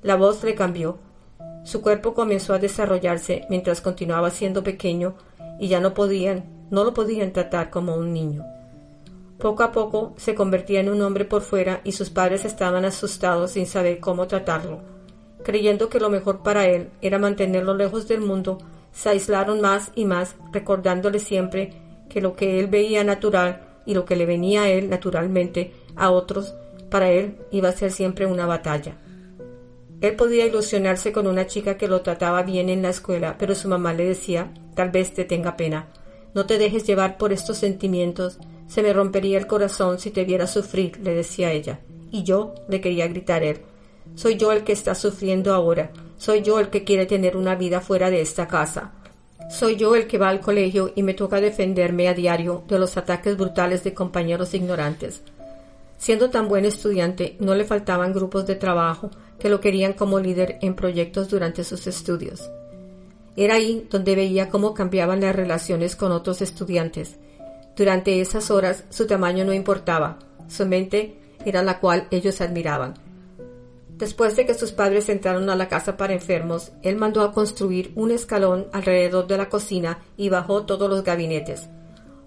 La 0.01 0.15
voz 0.15 0.41
le 0.46 0.55
cambió. 0.55 0.98
Su 1.63 1.82
cuerpo 1.82 2.13
comenzó 2.13 2.53
a 2.53 2.60
desarrollarse 2.60 3.46
mientras 3.50 3.82
continuaba 3.82 4.29
siendo 4.29 4.63
pequeño 4.63 5.15
y 5.60 5.67
ya 5.67 5.82
no 5.82 5.93
podían, 5.93 6.67
no 6.72 6.86
lo 6.86 6.93
podían 6.93 7.34
tratar 7.34 7.70
como 7.70 7.96
un 7.96 8.13
niño. 8.13 8.46
Poco 9.43 9.63
a 9.63 9.73
poco 9.73 10.13
se 10.15 10.35
convertía 10.35 10.79
en 10.79 10.88
un 10.88 11.01
hombre 11.01 11.25
por 11.25 11.41
fuera 11.41 11.81
y 11.83 11.91
sus 11.91 12.09
padres 12.09 12.45
estaban 12.45 12.85
asustados 12.85 13.51
sin 13.51 13.67
saber 13.67 14.00
cómo 14.00 14.25
tratarlo. 14.25 14.79
Creyendo 15.43 15.89
que 15.89 16.00
lo 16.00 16.09
mejor 16.09 16.43
para 16.43 16.65
él 16.65 16.91
era 17.01 17.19
mantenerlo 17.19 17.73
lejos 17.73 18.07
del 18.07 18.21
mundo, 18.21 18.59
se 18.93 19.09
aislaron 19.09 19.59
más 19.59 19.91
y 19.95 20.05
más, 20.05 20.38
recordándole 20.53 21.19
siempre 21.19 21.73
que 22.09 22.21
lo 22.21 22.38
que 22.38 22.57
él 22.57 22.67
veía 22.67 23.03
natural 23.03 23.81
y 23.85 23.95
lo 23.95 24.05
que 24.05 24.15
le 24.15 24.25
venía 24.25 24.62
a 24.62 24.69
él 24.69 24.89
naturalmente 24.89 25.73
a 25.97 26.09
otros, 26.09 26.55
para 26.89 27.12
él 27.12 27.35
iba 27.51 27.67
a 27.67 27.73
ser 27.73 27.91
siempre 27.91 28.25
una 28.25 28.45
batalla. 28.45 28.95
Él 30.00 30.15
podía 30.15 30.45
ilusionarse 30.45 31.12
con 31.12 31.27
una 31.27 31.47
chica 31.47 31.75
que 31.75 31.89
lo 31.89 32.00
trataba 32.00 32.43
bien 32.43 32.69
en 32.69 32.81
la 32.81 32.91
escuela, 32.91 33.35
pero 33.38 33.55
su 33.55 33.67
mamá 33.67 33.91
le 33.91 34.05
decía, 34.05 34.53
tal 34.73 34.89
vez 34.89 35.13
te 35.13 35.25
tenga 35.25 35.57
pena. 35.57 35.89
No 36.33 36.45
te 36.45 36.57
dejes 36.57 36.88
llevar 36.88 37.17
por 37.17 37.33
estos 37.33 37.57
sentimientos, 37.57 38.39
se 38.74 38.82
me 38.82 38.92
rompería 38.92 39.38
el 39.38 39.46
corazón 39.46 40.00
si 40.00 40.10
te 40.10 40.25
viera 40.25 40.48
sufrir, 40.48 40.98
le 41.03 41.13
decía 41.13 41.51
ella. 41.51 41.82
Y 42.10 42.24
yo, 42.24 42.56
le 42.68 42.82
quería 42.82 43.08
gritar 43.08 43.44
él. 43.44 43.60
Soy 44.15 44.36
yo 44.36 44.51
el 44.51 44.63
que 44.63 44.72
está 44.72 44.96
sufriendo 44.96 45.53
ahora. 45.53 45.92
Soy 46.18 46.42
yo 46.42 46.60
el 46.60 46.70
que 46.70 46.84
quiere 46.84 47.06
tener 47.06 47.38
una 47.38 47.53
vida 47.53 47.82
fuera 47.82 48.10
de 48.10 48.22
esta 48.22 48.48
casa. 48.48 48.94
Soy 49.51 49.75
yo 49.75 49.94
el 49.96 50.08
que 50.08 50.18
va 50.18 50.30
al 50.30 50.39
colegio 50.39 50.92
y 50.96 51.03
me 51.03 51.13
toca 51.13 51.39
defenderme 51.39 52.08
a 52.08 52.15
diario 52.15 52.63
de 52.68 52.80
los 52.80 52.98
ataques 52.98 53.38
brutales 53.38 53.84
de 53.84 53.94
compañeros 53.94 54.56
ignorantes. 54.56 55.22
Siendo 56.00 56.32
tan 56.32 56.48
buen 56.48 56.65
estudiante, 56.65 57.38
no 57.39 57.53
le 57.53 57.65
faltaban 57.65 58.12
grupos 58.12 58.48
de 58.48 58.56
trabajo 58.56 59.12
que 59.38 59.50
lo 59.50 59.62
querían 59.62 59.94
como 59.94 60.20
líder 60.20 60.58
en 60.63 60.74
proyectos 60.74 61.30
durante 61.30 61.63
sus 61.63 61.86
estudios. 61.86 62.50
Era 63.36 63.53
ahí 63.53 63.88
donde 63.92 64.15
veía 64.15 64.50
cómo 64.50 64.74
cambiaban 64.74 65.22
las 65.22 65.36
relaciones 65.36 65.96
con 65.96 66.12
otros 66.12 66.42
estudiantes, 66.42 67.20
Durante 67.75 68.22
esas 68.22 68.51
horas 68.51 68.84
su 68.89 69.08
tamaño 69.08 69.46
no 69.46 69.53
importaba, 69.53 70.20
su 70.48 70.65
mente 70.65 71.18
era 71.44 71.63
la 71.63 71.80
cual 71.80 72.08
ellos 72.12 72.39
admiraban. 72.42 72.94
Después 73.98 74.36
de 74.36 74.46
que 74.46 74.53
sus 74.53 74.72
padres 74.72 75.10
entraron 75.10 75.50
a 75.50 75.56
la 75.56 75.68
casa 75.68 75.98
para 75.98 76.13
enfermos, 76.13 76.72
él 76.82 76.98
mandó 76.98 77.22
a 77.22 77.32
construir 77.32 77.92
un 77.96 78.12
escalón 78.12 78.68
alrededor 78.74 79.27
de 79.27 79.38
la 79.38 79.50
cocina 79.50 80.00
y 80.18 80.30
bajó 80.30 80.65
todos 80.65 80.89
los 80.89 81.03
gabinetes. 81.03 81.70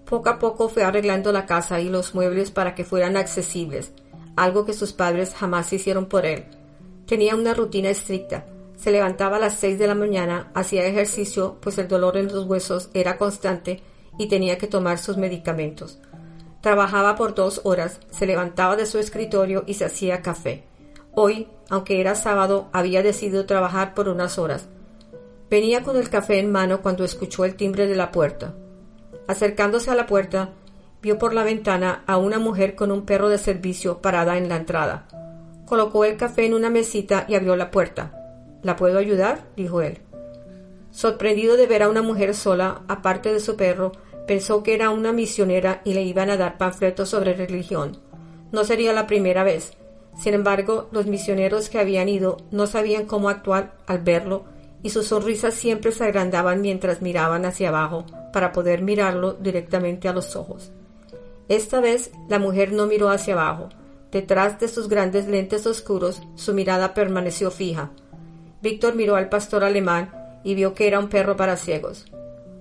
Poco 0.05 0.29
a 0.29 0.39
poco 0.39 0.69
fue 0.69 0.83
arreglando 0.83 1.31
la 1.31 1.45
casa 1.45 1.79
y 1.79 1.89
los 1.89 2.15
muebles 2.15 2.51
para 2.51 2.75
que 2.75 2.85
fueran 2.85 3.17
accesibles, 3.17 3.91
algo 4.35 4.65
que 4.65 4.73
sus 4.73 4.93
padres 4.93 5.33
jamás 5.33 5.71
hicieron 5.71 6.05
por 6.05 6.25
él. 6.25 6.45
Tenía 7.05 7.35
una 7.35 7.53
rutina 7.53 7.89
estricta. 7.89 8.45
Se 8.77 8.91
levantaba 8.91 9.37
a 9.37 9.39
las 9.39 9.55
seis 9.55 9.79
de 9.79 9.87
la 9.87 9.95
mañana, 9.95 10.51
hacía 10.53 10.85
ejercicio, 10.85 11.57
pues 11.61 11.77
el 11.77 11.87
dolor 11.87 12.17
en 12.17 12.27
los 12.27 12.45
huesos 12.45 12.89
era 12.93 13.17
constante 13.17 13.81
y 14.17 14.27
tenía 14.27 14.57
que 14.57 14.67
tomar 14.67 14.97
sus 14.97 15.17
medicamentos. 15.17 15.99
Trabajaba 16.61 17.15
por 17.15 17.35
dos 17.35 17.61
horas, 17.63 17.99
se 18.09 18.25
levantaba 18.25 18.75
de 18.75 18.85
su 18.85 18.97
escritorio 18.97 19.63
y 19.67 19.75
se 19.75 19.85
hacía 19.85 20.21
café. 20.21 20.63
Hoy, 21.13 21.47
aunque 21.69 22.01
era 22.01 22.15
sábado, 22.15 22.69
había 22.73 23.03
decidido 23.03 23.45
trabajar 23.45 23.93
por 23.93 24.09
unas 24.09 24.37
horas. 24.37 24.67
Venía 25.49 25.83
con 25.83 25.95
el 25.97 26.09
café 26.09 26.39
en 26.39 26.51
mano 26.51 26.81
cuando 26.81 27.03
escuchó 27.03 27.45
el 27.45 27.55
timbre 27.55 27.87
de 27.87 27.95
la 27.95 28.11
puerta. 28.11 28.53
Acercándose 29.27 29.91
a 29.91 29.95
la 29.95 30.07
puerta, 30.07 30.51
vio 31.01 31.17
por 31.17 31.33
la 31.33 31.43
ventana 31.43 32.03
a 32.05 32.17
una 32.17 32.39
mujer 32.39 32.75
con 32.75 32.91
un 32.91 33.05
perro 33.05 33.29
de 33.29 33.37
servicio 33.37 34.01
parada 34.01 34.37
en 34.37 34.49
la 34.49 34.57
entrada. 34.57 35.07
Colocó 35.65 36.05
el 36.05 36.17
café 36.17 36.45
en 36.45 36.53
una 36.53 36.69
mesita 36.69 37.25
y 37.27 37.35
abrió 37.35 37.55
la 37.55 37.71
puerta. 37.71 38.13
¿La 38.63 38.75
puedo 38.75 38.97
ayudar? 38.97 39.45
dijo 39.55 39.81
él. 39.81 39.99
Sorprendido 40.91 41.57
de 41.57 41.67
ver 41.67 41.83
a 41.83 41.89
una 41.89 42.01
mujer 42.01 42.33
sola, 42.33 42.81
aparte 42.87 43.31
de 43.31 43.39
su 43.39 43.55
perro, 43.55 43.91
pensó 44.27 44.61
que 44.61 44.75
era 44.75 44.89
una 44.89 45.13
misionera 45.13 45.81
y 45.83 45.93
le 45.93 46.03
iban 46.03 46.29
a 46.29 46.37
dar 46.37 46.57
panfletos 46.57 47.09
sobre 47.09 47.33
religión. 47.33 47.97
No 48.51 48.63
sería 48.63 48.93
la 48.93 49.07
primera 49.07 49.43
vez. 49.43 49.73
Sin 50.17 50.33
embargo, 50.33 50.89
los 50.91 51.07
misioneros 51.07 51.69
que 51.69 51.79
habían 51.79 52.09
ido 52.09 52.37
no 52.51 52.67
sabían 52.67 53.05
cómo 53.05 53.29
actuar 53.29 53.77
al 53.87 53.99
verlo 53.99 54.45
y 54.83 54.89
sus 54.89 55.07
sonrisas 55.07 55.53
siempre 55.53 55.91
se 55.91 56.03
agrandaban 56.03 56.61
mientras 56.61 57.01
miraban 57.01 57.45
hacia 57.45 57.69
abajo 57.69 58.05
para 58.33 58.51
poder 58.51 58.81
mirarlo 58.81 59.33
directamente 59.33 60.07
a 60.07 60.13
los 60.13 60.35
ojos. 60.35 60.71
Esta 61.49 61.79
vez 61.79 62.11
la 62.29 62.39
mujer 62.39 62.73
no 62.73 62.85
miró 62.85 63.09
hacia 63.09 63.33
abajo. 63.33 63.69
Detrás 64.11 64.59
de 64.59 64.67
sus 64.67 64.89
grandes 64.89 65.27
lentes 65.27 65.65
oscuros 65.65 66.21
su 66.35 66.53
mirada 66.53 66.93
permaneció 66.93 67.51
fija. 67.51 67.91
Víctor 68.61 68.95
miró 68.95 69.15
al 69.15 69.29
pastor 69.29 69.63
alemán 69.63 70.11
y 70.43 70.55
vio 70.55 70.73
que 70.73 70.87
era 70.87 70.99
un 70.99 71.09
perro 71.09 71.35
para 71.35 71.57
ciegos. 71.57 72.05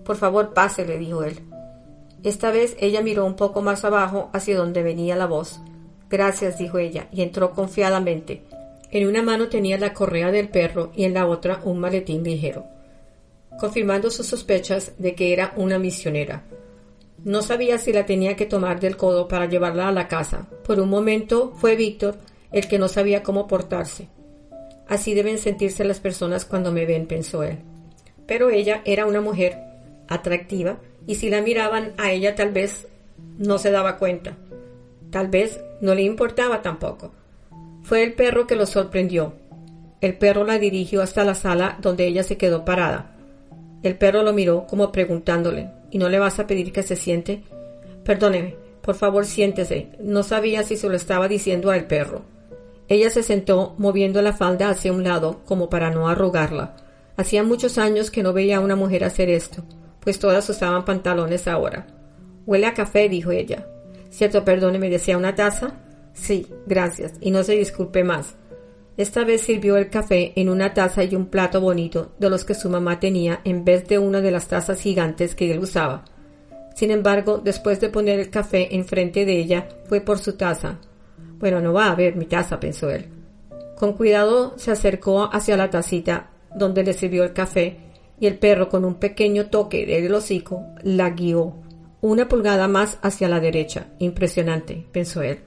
Por 0.04 0.16
favor, 0.16 0.54
pase, 0.54 0.86
le 0.86 0.98
dijo 0.98 1.24
él. 1.24 1.40
Esta 2.26 2.50
vez 2.50 2.76
ella 2.80 3.02
miró 3.02 3.24
un 3.24 3.36
poco 3.36 3.62
más 3.62 3.84
abajo 3.84 4.30
hacia 4.32 4.56
donde 4.56 4.82
venía 4.82 5.14
la 5.14 5.26
voz. 5.26 5.60
Gracias, 6.10 6.58
dijo 6.58 6.76
ella, 6.78 7.06
y 7.12 7.22
entró 7.22 7.52
confiadamente. 7.52 8.42
En 8.90 9.06
una 9.06 9.22
mano 9.22 9.46
tenía 9.46 9.78
la 9.78 9.94
correa 9.94 10.32
del 10.32 10.48
perro 10.48 10.90
y 10.92 11.04
en 11.04 11.14
la 11.14 11.28
otra 11.28 11.60
un 11.62 11.78
maletín 11.78 12.24
ligero, 12.24 12.64
confirmando 13.60 14.10
sus 14.10 14.26
sospechas 14.26 14.94
de 14.98 15.14
que 15.14 15.32
era 15.32 15.52
una 15.54 15.78
misionera. 15.78 16.42
No 17.22 17.42
sabía 17.42 17.78
si 17.78 17.92
la 17.92 18.06
tenía 18.06 18.34
que 18.34 18.46
tomar 18.46 18.80
del 18.80 18.96
codo 18.96 19.28
para 19.28 19.46
llevarla 19.46 19.86
a 19.86 19.92
la 19.92 20.08
casa. 20.08 20.48
Por 20.64 20.80
un 20.80 20.88
momento 20.88 21.52
fue 21.54 21.76
Víctor 21.76 22.16
el 22.50 22.66
que 22.66 22.80
no 22.80 22.88
sabía 22.88 23.22
cómo 23.22 23.46
portarse. 23.46 24.08
Así 24.88 25.14
deben 25.14 25.38
sentirse 25.38 25.84
las 25.84 26.00
personas 26.00 26.44
cuando 26.44 26.72
me 26.72 26.86
ven, 26.86 27.06
pensó 27.06 27.44
él. 27.44 27.58
Pero 28.26 28.50
ella 28.50 28.82
era 28.84 29.06
una 29.06 29.20
mujer 29.20 29.58
atractiva 30.08 30.80
y 31.06 31.16
si 31.16 31.30
la 31.30 31.42
miraban 31.42 31.92
a 31.98 32.10
ella 32.10 32.34
tal 32.34 32.52
vez 32.52 32.88
no 33.38 33.58
se 33.58 33.70
daba 33.70 33.98
cuenta. 33.98 34.36
Tal 35.10 35.28
vez 35.28 35.60
no 35.80 35.94
le 35.94 36.02
importaba 36.02 36.62
tampoco. 36.62 37.12
Fue 37.82 38.02
el 38.02 38.14
perro 38.14 38.46
que 38.46 38.56
lo 38.56 38.66
sorprendió. 38.66 39.34
El 40.00 40.18
perro 40.18 40.44
la 40.44 40.58
dirigió 40.58 41.02
hasta 41.02 41.24
la 41.24 41.34
sala 41.34 41.78
donde 41.80 42.06
ella 42.06 42.22
se 42.22 42.36
quedó 42.36 42.64
parada. 42.64 43.12
El 43.82 43.96
perro 43.96 44.22
lo 44.22 44.32
miró 44.32 44.66
como 44.66 44.90
preguntándole 44.90 45.70
¿Y 45.90 45.98
no 45.98 46.08
le 46.08 46.18
vas 46.18 46.38
a 46.38 46.46
pedir 46.46 46.72
que 46.72 46.82
se 46.82 46.96
siente? 46.96 47.42
Perdóneme, 48.04 48.56
por 48.82 48.96
favor 48.96 49.24
siéntese. 49.24 49.88
No 50.00 50.22
sabía 50.22 50.62
si 50.62 50.76
se 50.76 50.88
lo 50.88 50.96
estaba 50.96 51.28
diciendo 51.28 51.70
al 51.70 51.86
perro. 51.86 52.22
Ella 52.88 53.10
se 53.10 53.22
sentó 53.22 53.74
moviendo 53.78 54.22
la 54.22 54.32
falda 54.32 54.68
hacia 54.68 54.92
un 54.92 55.04
lado 55.04 55.40
como 55.44 55.70
para 55.70 55.90
no 55.90 56.08
arrugarla. 56.08 56.76
Hacía 57.16 57.42
muchos 57.42 57.78
años 57.78 58.10
que 58.10 58.22
no 58.22 58.32
veía 58.32 58.58
a 58.58 58.60
una 58.60 58.76
mujer 58.76 59.04
hacer 59.04 59.30
esto, 59.30 59.64
pues 60.06 60.20
todas 60.20 60.48
usaban 60.48 60.84
pantalones 60.84 61.48
ahora. 61.48 61.84
Huele 62.46 62.66
a 62.66 62.74
café, 62.74 63.08
dijo 63.08 63.32
ella. 63.32 63.66
Cierto, 64.08 64.44
perdone, 64.44 64.78
¿me 64.78 64.88
desea 64.88 65.18
una 65.18 65.34
taza? 65.34 65.80
Sí, 66.12 66.46
gracias, 66.64 67.14
y 67.20 67.32
no 67.32 67.42
se 67.42 67.54
disculpe 67.54 68.04
más. 68.04 68.36
Esta 68.96 69.24
vez 69.24 69.40
sirvió 69.40 69.76
el 69.76 69.90
café 69.90 70.32
en 70.36 70.48
una 70.48 70.72
taza 70.74 71.02
y 71.02 71.16
un 71.16 71.26
plato 71.26 71.60
bonito 71.60 72.12
de 72.20 72.30
los 72.30 72.44
que 72.44 72.54
su 72.54 72.70
mamá 72.70 73.00
tenía 73.00 73.40
en 73.42 73.64
vez 73.64 73.88
de 73.88 73.98
una 73.98 74.20
de 74.20 74.30
las 74.30 74.46
tazas 74.46 74.80
gigantes 74.80 75.34
que 75.34 75.50
él 75.50 75.58
usaba. 75.58 76.04
Sin 76.76 76.92
embargo, 76.92 77.38
después 77.42 77.80
de 77.80 77.88
poner 77.88 78.20
el 78.20 78.30
café 78.30 78.76
enfrente 78.76 79.24
de 79.24 79.36
ella, 79.40 79.66
fue 79.86 80.00
por 80.00 80.20
su 80.20 80.34
taza. 80.34 80.78
Bueno, 81.40 81.60
no 81.60 81.72
va 81.72 81.90
a 81.90 81.96
ver 81.96 82.14
mi 82.14 82.26
taza, 82.26 82.60
pensó 82.60 82.90
él. 82.90 83.06
Con 83.74 83.94
cuidado 83.94 84.54
se 84.56 84.70
acercó 84.70 85.28
hacia 85.32 85.56
la 85.56 85.68
tacita 85.68 86.30
donde 86.54 86.84
le 86.84 86.92
sirvió 86.92 87.24
el 87.24 87.32
café 87.32 87.85
y 88.18 88.26
el 88.26 88.38
perro 88.38 88.68
con 88.68 88.84
un 88.84 88.94
pequeño 88.94 89.46
toque 89.46 89.86
del 89.86 90.14
hocico 90.14 90.64
la 90.82 91.10
guió 91.10 91.54
una 92.00 92.28
pulgada 92.28 92.68
más 92.68 92.98
hacia 93.02 93.28
la 93.28 93.40
derecha. 93.40 93.88
Impresionante, 93.98 94.86
pensó 94.92 95.22
él. 95.22 95.40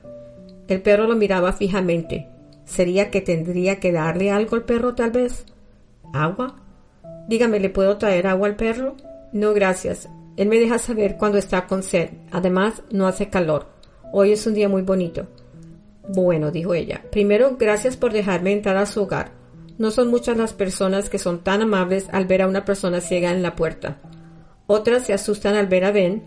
El 0.67 0.81
perro 0.81 1.07
lo 1.07 1.15
miraba 1.15 1.53
fijamente. 1.53 2.27
¿Sería 2.65 3.09
que 3.09 3.21
tendría 3.21 3.79
que 3.79 3.91
darle 3.91 4.29
algo 4.29 4.55
al 4.55 4.63
perro 4.63 4.93
tal 4.93 5.11
vez? 5.11 5.45
¿Agua? 6.13 6.55
Dígame, 7.27 7.59
¿le 7.59 7.69
puedo 7.69 7.97
traer 7.97 8.27
agua 8.27 8.47
al 8.47 8.55
perro? 8.55 8.95
No, 9.31 9.53
gracias. 9.53 10.09
Él 10.37 10.49
me 10.49 10.59
deja 10.59 10.79
saber 10.79 11.17
cuando 11.17 11.37
está 11.37 11.65
con 11.65 11.81
sed. 11.81 12.09
Además, 12.31 12.83
no 12.91 13.07
hace 13.07 13.29
calor. 13.29 13.67
Hoy 14.11 14.31
es 14.31 14.45
un 14.45 14.53
día 14.53 14.69
muy 14.69 14.81
bonito. 14.81 15.27
Bueno, 16.07 16.51
dijo 16.51 16.73
ella. 16.73 17.03
Primero, 17.11 17.55
gracias 17.57 17.95
por 17.95 18.11
dejarme 18.11 18.51
entrar 18.51 18.77
a 18.77 18.85
su 18.85 19.03
hogar. 19.03 19.38
No 19.79 19.89
son 19.89 20.09
muchas 20.09 20.37
las 20.37 20.53
personas 20.53 21.09
que 21.09 21.17
son 21.17 21.43
tan 21.43 21.63
amables 21.63 22.07
al 22.11 22.25
ver 22.25 22.43
a 22.43 22.47
una 22.47 22.65
persona 22.65 23.01
ciega 23.01 23.31
en 23.31 23.41
la 23.41 23.55
puerta. 23.55 23.97
Otras 24.67 25.07
se 25.07 25.13
asustan 25.13 25.55
al 25.55 25.65
ver 25.65 25.85
a 25.85 25.91
Ben 25.91 26.21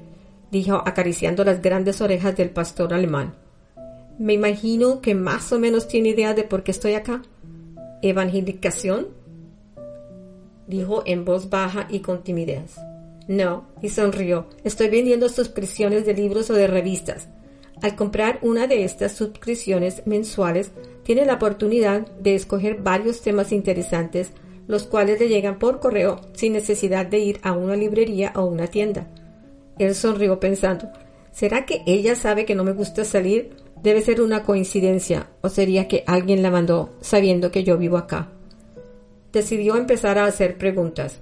dijo 0.53 0.83
acariciando 0.85 1.45
las 1.45 1.63
grandes 1.63 2.01
orejas 2.03 2.37
del 2.37 2.51
pastor 2.51 2.93
alemán. 2.93 3.35
Me 4.19 4.35
imagino 4.35 5.01
que 5.01 5.15
más 5.15 5.51
o 5.51 5.59
menos 5.59 5.89
tiene 5.89 6.11
idea 6.11 6.35
de 6.35 6.45
por 6.45 6.63
qué 6.63 6.71
estoy 6.71 6.95
acá. 6.95 7.23
¿Evangelización? 8.03 9.09
dijo 10.67 11.03
en 11.07 11.25
voz 11.25 11.49
baja 11.49 11.87
y 11.89 12.01
con 12.01 12.23
timidez. 12.23 12.77
No, 13.29 13.67
y 13.81 13.89
sonrió. 13.89 14.47
Estoy 14.63 14.89
vendiendo 14.89 15.29
suscripciones 15.29 16.05
de 16.05 16.15
libros 16.15 16.51
o 16.51 16.55
de 16.55 16.67
revistas. 16.67 17.29
Al 17.81 17.97
comprar 17.97 18.39
una 18.43 18.67
de 18.67 18.85
estas 18.85 19.13
suscripciones 19.13 20.03
mensuales, 20.07 20.71
tiene 21.03 21.25
la 21.25 21.35
oportunidad 21.35 22.07
de 22.19 22.35
escoger 22.35 22.83
varios 22.83 23.21
temas 23.21 23.53
interesantes, 23.53 24.31
los 24.67 24.85
cuales 24.85 25.19
le 25.21 25.29
llegan 25.29 25.59
por 25.59 25.81
correo 25.81 26.21
sin 26.35 26.53
necesidad 26.53 27.07
de 27.07 27.19
ir 27.19 27.41
a 27.43 27.53
una 27.53 27.77
librería 27.77 28.33
o 28.37 28.45
una 28.45 28.69
tienda. 28.69 29.09
Él 29.79 29.95
sonrió 29.95 30.39
pensando, 30.39 30.89
¿será 31.33 31.67
que 31.67 31.83
ella 31.87 32.15
sabe 32.15 32.45
que 32.45 32.55
no 32.55 32.65
me 32.65 32.73
gusta 32.73 33.05
salir? 33.05 33.51
Debe 33.83 34.01
ser 34.01 34.21
una 34.21 34.45
coincidencia, 34.45 35.29
o 35.41 35.49
sería 35.49 35.89
que 35.89 36.05
alguien 36.07 36.43
la 36.43 36.51
mandó 36.51 36.91
sabiendo 37.01 37.51
que 37.51 37.65
yo 37.65 37.77
vivo 37.77 37.97
acá. 37.97 38.29
Decidió 39.33 39.77
empezar 39.77 40.19
a 40.19 40.27
hacer 40.27 40.57
preguntas. 40.57 41.19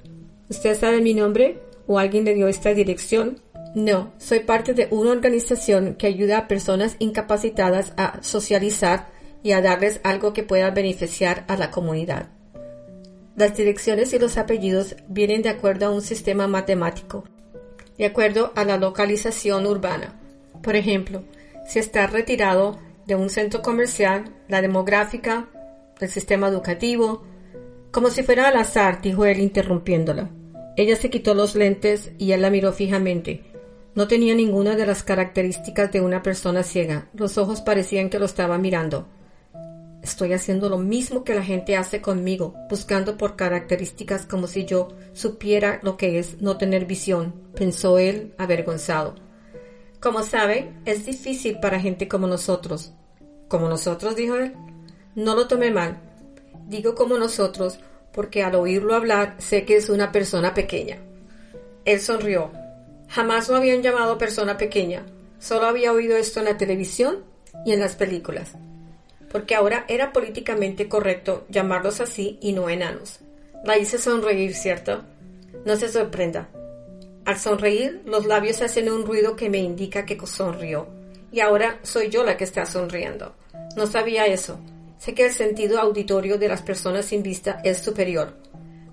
¿Usted 0.51 0.77
sabe 0.79 1.01
mi 1.01 1.15
nombre? 1.15 1.59
¿O 1.87 1.99
alguien 1.99 2.25
le 2.25 2.35
dio 2.35 2.49
esta 2.49 2.75
dirección? 2.75 3.41
No, 3.75 4.13
soy 4.19 4.41
parte 4.41 4.75
de 4.75 4.89
una 4.91 5.13
organización 5.13 5.95
que 5.95 6.09
ayuda 6.09 6.39
a 6.39 6.49
personas 6.49 6.97
incapacitadas 6.99 7.93
a 7.97 8.21
socializar 8.23 9.09
y 9.43 9.53
a 9.53 9.61
darles 9.61 10.01
algo 10.05 10.33
que 10.33 10.43
pueda 10.43 10.71
beneficiar 10.71 11.45
a 11.49 11.57
la 11.57 11.71
comunidad. 11.71 12.31
Las 13.37 13.57
direcciones 13.57 14.13
y 14.13 14.19
los 14.19 14.37
apellidos 14.37 14.97
vienen 15.09 15.43
de 15.43 15.49
acuerdo 15.49 15.87
a 15.87 15.91
un 15.91 16.03
sistema 16.03 16.47
matemático 16.47 17.25
de 18.01 18.07
acuerdo 18.07 18.51
a 18.57 18.65
la 18.65 18.79
localización 18.79 19.67
urbana. 19.67 20.19
Por 20.63 20.75
ejemplo, 20.75 21.23
si 21.69 21.81
está 21.81 22.07
retirado 22.07 22.79
de 23.07 23.15
un 23.15 23.29
centro 23.29 23.61
comercial, 23.61 24.25
la 24.49 24.63
demográfica, 24.63 25.51
el 26.01 26.09
sistema 26.09 26.49
educativo, 26.49 27.23
como 27.91 28.09
si 28.09 28.23
fuera 28.23 28.49
al 28.49 28.57
azar, 28.57 29.03
dijo 29.03 29.27
él 29.27 29.39
interrumpiéndola. 29.41 30.31
Ella 30.79 30.97
se 30.97 31.11
quitó 31.11 31.35
los 31.35 31.55
lentes 31.55 32.13
y 32.17 32.33
él 32.33 32.41
la 32.41 32.49
miró 32.49 32.73
fijamente. 32.73 33.45
No 33.95 34.09
tenía 34.09 34.35
ninguna 34.35 34.77
de 34.77 34.87
las 34.87 35.03
características 35.03 35.93
de 35.93 36.01
una 36.01 36.23
persona 36.23 36.63
ciega. 36.63 37.11
Los 37.13 37.37
ojos 37.37 37.61
parecían 37.61 38.09
que 38.09 38.19
lo 38.19 38.25
estaba 38.25 38.57
mirando. 38.57 39.09
Estoy 40.03 40.33
haciendo 40.33 40.69
lo 40.69 40.79
mismo 40.79 41.25
que 41.25 41.35
la 41.35 41.43
gente 41.43 41.77
hace 41.77 42.01
conmigo, 42.01 42.55
buscando 42.71 43.19
por 43.19 43.37
características 43.37 44.25
como 44.25 44.47
si 44.47 44.65
yo 44.65 44.89
supiera 45.13 45.79
lo 45.83 45.97
que 45.97 46.19
es 46.19 46.41
no 46.41 46.57
tener 46.57 46.87
visión, 46.87 47.35
pensó 47.55 47.99
él 47.99 48.35
avergonzado. 48.39 49.15
Como 50.01 50.23
sabe, 50.23 50.73
es 50.87 51.05
difícil 51.05 51.61
para 51.61 51.79
gente 51.79 52.09
como 52.09 52.27
nosotros. 52.27 52.95
¿Como 53.49 53.69
nosotros? 53.69 54.17
dijo 54.17 54.37
él. 54.37 54.55
No 55.15 55.35
lo 55.35 55.47
tome 55.47 55.71
mal. 55.71 56.01
Digo 56.67 56.95
como 56.95 57.19
nosotros 57.19 57.79
porque 58.13 58.43
al 58.43 58.55
oírlo 58.55 58.95
hablar 58.95 59.35
sé 59.39 59.65
que 59.65 59.77
es 59.77 59.91
una 59.91 60.13
persona 60.13 60.55
pequeña. 60.55 60.99
Él 61.85 62.01
sonrió. 62.01 62.51
Jamás 63.09 63.49
lo 63.49 63.57
habían 63.57 63.83
llamado 63.83 64.19
persona 64.19 64.57
pequeña. 64.57 65.05
Solo 65.39 65.67
había 65.67 65.93
oído 65.93 66.17
esto 66.17 66.41
en 66.41 66.47
la 66.47 66.57
televisión 66.57 67.25
y 67.67 67.73
en 67.73 67.81
las 67.81 67.97
películas. 67.97 68.55
Porque 69.31 69.55
ahora 69.55 69.85
era 69.89 70.13
políticamente 70.13 70.89
correcto 70.89 71.47
llamarlos 71.49 72.01
así 72.01 72.39
y 72.41 72.53
no 72.53 72.69
enanos. 72.69 73.21
La 73.65 73.79
hice 73.79 73.99
sonreír, 73.99 74.55
¿cierto? 74.55 75.05
No 75.65 75.77
se 75.77 75.89
sorprenda. 75.89 76.49
Al 77.25 77.39
sonreír, 77.39 78.03
los 78.07 78.27
labios 78.27 78.61
hacen 78.63 78.91
un 78.91 79.07
ruido 79.07 79.37
que 79.37 79.51
me 79.51 79.59
indica 79.59 80.05
que 80.05 80.19
sonrió. 80.27 80.89
Y 81.31 81.41
ahora 81.41 81.79
soy 81.83 82.09
yo 82.09 82.25
la 82.25 82.37
que 82.37 82.45
está 82.45 82.67
sonriendo. 82.67 83.35
No 83.77 83.87
sabía 83.87 84.27
eso. 84.27 84.59
Sé 84.99 85.15
que 85.15 85.27
el 85.27 85.33
sentido 85.33 85.79
auditorio 85.79 86.39
de 86.39 86.49
las 86.49 86.63
personas 86.63 87.07
sin 87.07 87.23
vista 87.23 87.61
es 87.63 87.79
superior. 87.79 88.35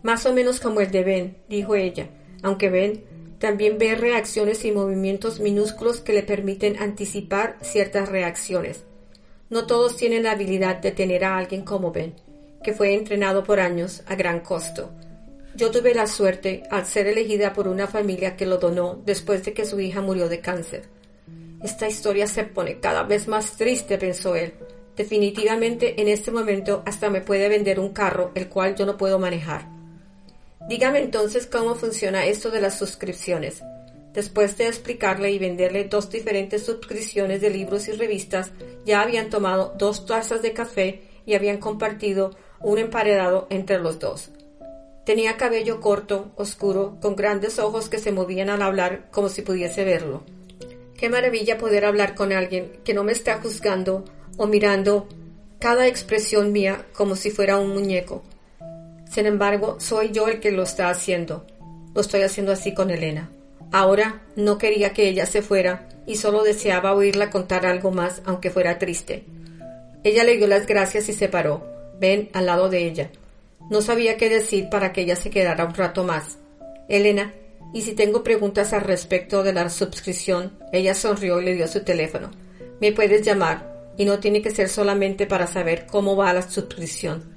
Más 0.04 0.26
o 0.26 0.34
menos 0.34 0.60
como 0.60 0.82
el 0.82 0.92
de 0.92 1.04
Ben, 1.04 1.38
dijo 1.50 1.76
ella, 1.76 2.10
aunque 2.44 2.70
Ben 2.70 3.04
también 3.40 3.78
ve 3.78 3.96
reacciones 3.96 4.66
y 4.66 4.72
movimientos 4.72 5.40
minúsculos 5.40 6.02
que 6.02 6.14
le 6.14 6.24
permiten 6.24 6.78
anticipar 6.78 7.58
ciertas 7.62 8.10
reacciones. 8.10 8.84
No 9.50 9.66
todos 9.66 9.96
tienen 9.96 10.24
la 10.24 10.32
habilidad 10.32 10.78
de 10.78 10.92
tener 10.92 11.24
a 11.24 11.38
alguien 11.38 11.62
como 11.62 11.92
Ben, 11.92 12.14
que 12.64 12.74
fue 12.74 12.94
entrenado 12.94 13.44
por 13.44 13.60
años 13.60 14.04
a 14.08 14.16
gran 14.16 14.42
costo. 14.42 14.92
Yo 15.56 15.72
tuve 15.72 15.96
la 15.96 16.06
suerte 16.06 16.64
al 16.70 16.86
ser 16.86 17.08
elegida 17.08 17.54
por 17.54 17.68
una 17.68 17.88
familia 17.88 18.36
que 18.36 18.46
lo 18.46 18.58
donó 18.58 19.02
después 19.06 19.44
de 19.46 19.54
que 19.54 19.66
su 19.66 19.80
hija 19.80 20.02
murió 20.02 20.30
de 20.30 20.42
cáncer. 20.42 20.84
Esta 21.64 21.88
historia 21.88 22.28
se 22.28 22.44
pone 22.44 22.80
cada 22.80 23.04
vez 23.04 23.28
más 23.28 23.58
triste, 23.58 23.98
pensó 23.98 24.36
él. 24.36 24.54
Definitivamente 24.96 26.00
en 26.02 26.10
este 26.10 26.30
momento 26.30 26.84
hasta 26.86 27.10
me 27.10 27.22
puede 27.22 27.50
vender 27.50 27.80
un 27.80 27.94
carro 27.94 28.32
el 28.36 28.50
cual 28.50 28.76
yo 28.76 28.86
no 28.86 28.98
puedo 28.98 29.18
manejar. 29.18 29.68
Dígame 30.68 31.00
entonces 31.00 31.48
cómo 31.48 31.76
funciona 31.76 32.26
esto 32.26 32.52
de 32.52 32.62
las 32.62 32.78
suscripciones. 32.78 33.64
Después 34.18 34.58
de 34.58 34.66
explicarle 34.66 35.30
y 35.30 35.38
venderle 35.38 35.84
dos 35.84 36.10
diferentes 36.10 36.66
suscripciones 36.66 37.40
de 37.40 37.52
libros 37.52 37.88
y 37.88 37.92
revistas, 37.92 38.52
ya 38.84 39.02
habían 39.02 39.30
tomado 39.30 39.76
dos 39.78 40.08
tazas 40.08 40.42
de 40.42 40.54
café 40.54 41.04
y 41.28 41.36
habían 41.36 41.60
compartido 41.60 42.32
un 42.60 42.80
emparedado 42.80 43.46
entre 43.52 43.78
los 43.78 44.00
dos. 44.00 44.32
Tenía 45.06 45.38
cabello 45.38 45.80
corto, 45.82 46.32
oscuro, 46.36 46.98
con 47.00 47.16
grandes 47.16 47.60
ojos 47.60 47.90
que 47.90 48.00
se 48.00 48.12
movían 48.12 48.50
al 48.50 48.64
hablar 48.64 49.08
como 49.12 49.30
si 49.30 49.44
pudiese 49.44 49.86
verlo. 49.86 50.24
Qué 50.98 51.10
maravilla 51.10 51.60
poder 51.60 51.86
hablar 51.86 52.16
con 52.16 52.34
alguien 52.34 52.80
que 52.84 52.96
no 52.96 53.04
me 53.04 53.12
está 53.12 53.40
juzgando 53.40 54.04
o 54.36 54.48
mirando 54.48 55.08
cada 55.60 55.86
expresión 55.86 56.52
mía 56.52 56.88
como 56.94 57.16
si 57.16 57.30
fuera 57.30 57.60
un 57.60 57.70
muñeco. 57.70 58.24
Sin 59.12 59.28
embargo, 59.28 59.80
soy 59.80 60.10
yo 60.10 60.28
el 60.28 60.40
que 60.40 60.50
lo 60.50 60.64
está 60.64 60.90
haciendo. 60.90 61.46
Lo 61.94 62.02
estoy 62.02 62.24
haciendo 62.24 62.52
así 62.52 62.74
con 62.74 62.90
Elena. 62.90 63.30
Ahora 63.72 64.22
no 64.36 64.58
quería 64.58 64.94
que 64.94 65.10
ella 65.10 65.26
se 65.26 65.42
fuera 65.42 65.90
y 66.06 66.16
solo 66.16 66.44
deseaba 66.44 66.94
oírla 66.94 67.30
contar 67.30 67.66
algo 67.66 67.92
más, 67.92 68.22
aunque 68.26 68.50
fuera 68.50 68.80
triste. 68.80 69.26
Ella 70.04 70.24
le 70.24 70.38
dio 70.38 70.48
las 70.48 70.68
gracias 70.68 71.10
y 71.10 71.14
se 71.14 71.28
paró, 71.28 71.66
Ben 72.00 72.30
al 72.34 72.46
lado 72.46 72.70
de 72.70 72.86
ella. 72.86 73.10
No 73.70 73.82
sabía 73.82 74.18
qué 74.18 74.30
decir 74.30 74.70
para 74.70 74.94
que 74.94 75.02
ella 75.02 75.16
se 75.16 75.30
quedara 75.30 75.66
un 75.66 75.74
rato 75.74 76.04
más. 76.04 76.38
Elena, 76.88 77.34
y 77.74 77.82
si 77.82 77.94
tengo 77.94 78.24
preguntas 78.24 78.72
al 78.72 78.82
respecto 78.82 79.44
de 79.44 79.52
la 79.52 79.70
suscripción, 79.70 80.58
ella 80.72 80.94
sonrió 80.94 81.42
y 81.42 81.46
le 81.46 81.56
dio 81.56 81.68
su 81.68 81.84
teléfono. 81.84 82.32
Me 82.80 82.94
puedes 82.94 83.24
llamar, 83.24 83.94
y 83.98 84.06
no 84.06 84.20
tiene 84.20 84.42
que 84.42 84.52
ser 84.52 84.70
solamente 84.70 85.26
para 85.26 85.48
saber 85.48 85.86
cómo 85.88 86.16
va 86.16 86.32
la 86.32 86.48
suscripción. 86.48 87.36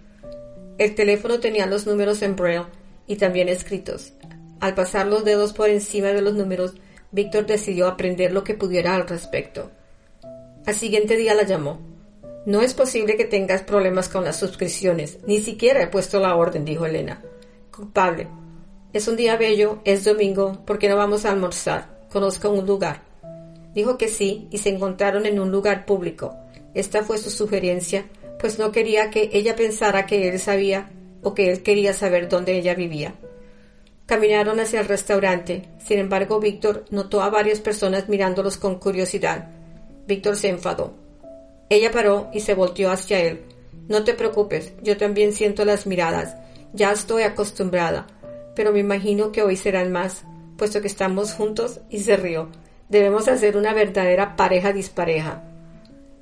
El 0.78 0.94
teléfono 0.94 1.40
tenía 1.40 1.66
los 1.66 1.86
números 1.86 2.22
en 2.22 2.36
braille 2.36 2.66
y 3.06 3.16
también 3.16 3.48
escritos. 3.48 4.12
Al 4.60 4.74
pasar 4.74 5.06
los 5.06 5.24
dedos 5.24 5.52
por 5.52 5.68
encima 5.68 6.08
de 6.08 6.22
los 6.22 6.34
números, 6.34 6.74
Víctor 7.10 7.46
decidió 7.46 7.88
aprender 7.88 8.32
lo 8.32 8.44
que 8.44 8.54
pudiera 8.54 8.94
al 8.94 9.08
respecto. 9.08 9.70
Al 10.66 10.74
siguiente 10.74 11.16
día 11.16 11.34
la 11.34 11.44
llamó. 11.44 11.80
No 12.46 12.62
es 12.62 12.74
posible 12.74 13.16
que 13.16 13.24
tengas 13.24 13.62
problemas 13.62 14.08
con 14.08 14.24
las 14.24 14.38
suscripciones. 14.38 15.18
Ni 15.26 15.40
siquiera 15.40 15.82
he 15.82 15.88
puesto 15.88 16.20
la 16.20 16.36
orden, 16.36 16.64
dijo 16.64 16.86
Elena. 16.86 17.22
Culpable. 17.74 18.28
Es 18.92 19.08
un 19.08 19.16
día 19.16 19.36
bello, 19.36 19.80
es 19.84 20.04
domingo, 20.04 20.64
¿por 20.66 20.78
qué 20.78 20.88
no 20.88 20.96
vamos 20.96 21.24
a 21.24 21.30
almorzar? 21.30 22.06
Conozco 22.10 22.50
un 22.50 22.66
lugar. 22.66 23.02
Dijo 23.74 23.96
que 23.96 24.08
sí 24.08 24.48
y 24.50 24.58
se 24.58 24.70
encontraron 24.70 25.26
en 25.26 25.38
un 25.38 25.50
lugar 25.50 25.86
público. 25.86 26.34
Esta 26.74 27.02
fue 27.02 27.18
su 27.18 27.30
sugerencia 27.30 28.04
pues 28.40 28.58
no 28.58 28.72
quería 28.72 29.10
que 29.10 29.30
ella 29.32 29.54
pensara 29.54 30.06
que 30.06 30.28
él 30.28 30.38
sabía 30.38 30.90
o 31.22 31.34
que 31.34 31.50
él 31.50 31.62
quería 31.62 31.92
saber 31.92 32.28
dónde 32.28 32.56
ella 32.56 32.74
vivía. 32.74 33.14
Caminaron 34.10 34.58
hacia 34.58 34.80
el 34.80 34.88
restaurante. 34.88 35.68
Sin 35.78 36.00
embargo, 36.00 36.40
Víctor 36.40 36.84
notó 36.90 37.22
a 37.22 37.30
varias 37.30 37.60
personas 37.60 38.08
mirándolos 38.08 38.56
con 38.56 38.80
curiosidad. 38.80 39.50
Víctor 40.08 40.34
se 40.34 40.48
enfadó. 40.48 40.94
Ella 41.68 41.92
paró 41.92 42.28
y 42.34 42.40
se 42.40 42.54
volteó 42.54 42.90
hacia 42.90 43.20
él. 43.20 43.44
No 43.86 44.02
te 44.02 44.14
preocupes, 44.14 44.72
yo 44.82 44.96
también 44.96 45.32
siento 45.32 45.64
las 45.64 45.86
miradas. 45.86 46.34
Ya 46.72 46.90
estoy 46.90 47.22
acostumbrada, 47.22 48.08
pero 48.56 48.72
me 48.72 48.80
imagino 48.80 49.30
que 49.30 49.44
hoy 49.44 49.54
serán 49.54 49.92
más, 49.92 50.24
puesto 50.56 50.80
que 50.80 50.88
estamos 50.88 51.34
juntos 51.34 51.78
y 51.88 52.00
se 52.00 52.16
rió. 52.16 52.48
Debemos 52.88 53.28
hacer 53.28 53.56
una 53.56 53.74
verdadera 53.74 54.34
pareja 54.34 54.72
dispareja. 54.72 55.44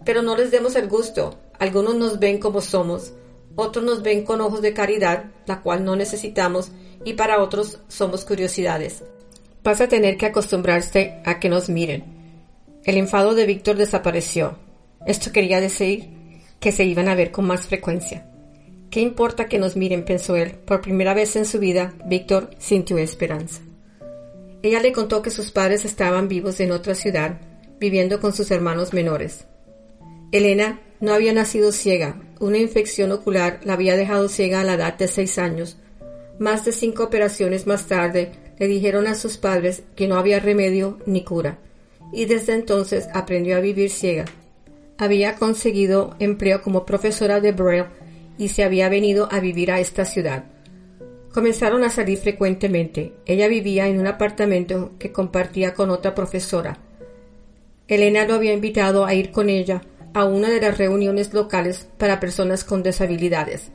Pero 0.05 0.21
no 0.21 0.37
les 0.37 0.51
demos 0.51 0.77
el 0.77 0.89
gusto. 0.89 1.39
Algunos 1.59 1.95
nos 1.95 2.19
ven 2.19 2.37
como 2.37 2.61
somos, 2.61 3.15
otros 3.57 3.83
nos 3.83 4.03
ven 4.03 4.27
con 4.27 4.43
ojos 4.43 4.61
de 4.61 4.75
caridad, 4.75 5.25
la 5.47 5.63
cual 5.63 5.87
no 5.87 5.97
necesitamos, 5.97 6.71
y 7.05 7.15
para 7.15 7.43
otros 7.43 7.81
somos 7.89 8.25
curiosidades. 8.25 9.05
Vas 9.63 9.81
a 9.81 9.89
tener 9.89 10.17
que 10.17 10.27
acostumbrarse 10.27 11.21
a 11.25 11.39
que 11.39 11.49
nos 11.49 11.69
miren. 11.69 12.05
El 12.85 12.97
enfado 12.97 13.35
de 13.35 13.47
Víctor 13.47 13.77
desapareció. 13.77 14.57
Esto 15.07 15.33
quería 15.33 15.61
decir 15.61 16.09
que 16.61 16.73
se 16.73 16.85
iban 16.85 17.09
a 17.09 17.15
ver 17.15 17.31
con 17.31 17.47
más 17.47 17.67
frecuencia. 17.67 18.27
¿Qué 18.91 19.01
importa 19.01 19.47
que 19.47 19.59
nos 19.59 19.77
miren? 19.77 20.05
pensó 20.05 20.37
él. 20.37 20.53
Por 20.53 20.81
primera 20.81 21.15
vez 21.15 21.37
en 21.37 21.45
su 21.45 21.59
vida, 21.59 21.95
Víctor 22.07 22.51
sintió 22.59 22.99
esperanza. 22.99 23.61
Ella 24.63 24.81
le 24.81 24.93
contó 24.93 25.23
que 25.23 25.31
sus 25.31 25.51
padres 25.51 25.85
estaban 25.85 26.29
vivos 26.29 26.59
en 26.61 26.73
otra 26.73 26.95
ciudad, 26.95 27.41
viviendo 27.79 28.21
con 28.21 28.33
sus 28.33 28.51
hermanos 28.51 28.93
menores. 28.93 29.47
Elena 30.33 30.81
no 31.01 31.13
había 31.13 31.33
nacido 31.33 31.71
ciega. 31.71 32.21
Una 32.41 32.59
infección 32.59 33.13
ocular 33.13 33.61
la 33.65 33.75
había 33.75 33.97
dejado 33.97 34.29
ciega 34.29 34.61
a 34.61 34.65
la 34.65 34.75
edad 34.75 34.95
de 34.95 35.09
seis 35.09 35.39
años. 35.39 35.77
Más 36.39 36.65
de 36.65 36.73
cinco 36.73 37.05
operaciones 37.05 37.67
más 37.67 37.87
tarde 37.87 38.33
le 38.59 38.67
dijeron 38.67 39.07
a 39.07 39.15
sus 39.15 39.37
padres 39.37 39.83
que 39.97 40.07
no 40.07 40.17
había 40.17 40.41
remedio 40.41 40.99
ni 41.07 41.25
cura, 41.25 41.59
y 42.13 42.27
desde 42.27 42.55
entonces 42.55 43.09
aprendió 43.13 43.57
a 43.57 43.61
vivir 43.61 43.91
ciega. 43.91 44.25
Había 44.99 45.37
conseguido 45.37 46.15
empleo 46.19 46.63
como 46.63 46.87
profesora 46.87 47.41
de 47.41 47.53
Braille 47.53 47.87
y 48.39 48.49
se 48.49 48.65
había 48.65 48.89
venido 48.89 49.29
a 49.31 49.41
vivir 49.41 49.71
a 49.71 49.81
esta 49.81 50.05
ciudad. 50.05 50.45
Comenzaron 51.33 51.85
a 51.85 51.91
salir 51.91 52.19
frecuentemente. 52.19 53.13
Ella 53.27 53.49
vivía 53.49 53.87
en 53.87 54.01
un 54.01 54.07
apartamento 54.07 54.93
que 54.99 55.13
compartía 55.13 55.75
con 55.75 55.91
otra 55.91 56.15
profesora. 56.15 56.79
Elena 57.87 58.27
lo 58.27 58.35
había 58.35 58.53
invitado 58.53 59.05
a 59.05 59.15
ir 59.15 59.31
con 59.31 59.49
ella 59.49 59.83
a 60.15 60.25
una 60.25 60.51
de 60.51 60.61
las 60.61 60.79
reuniones 60.79 61.33
locales 61.33 61.89
para 61.97 62.19
personas 62.19 62.65
con 62.65 62.83
deshabilidades. 62.83 63.71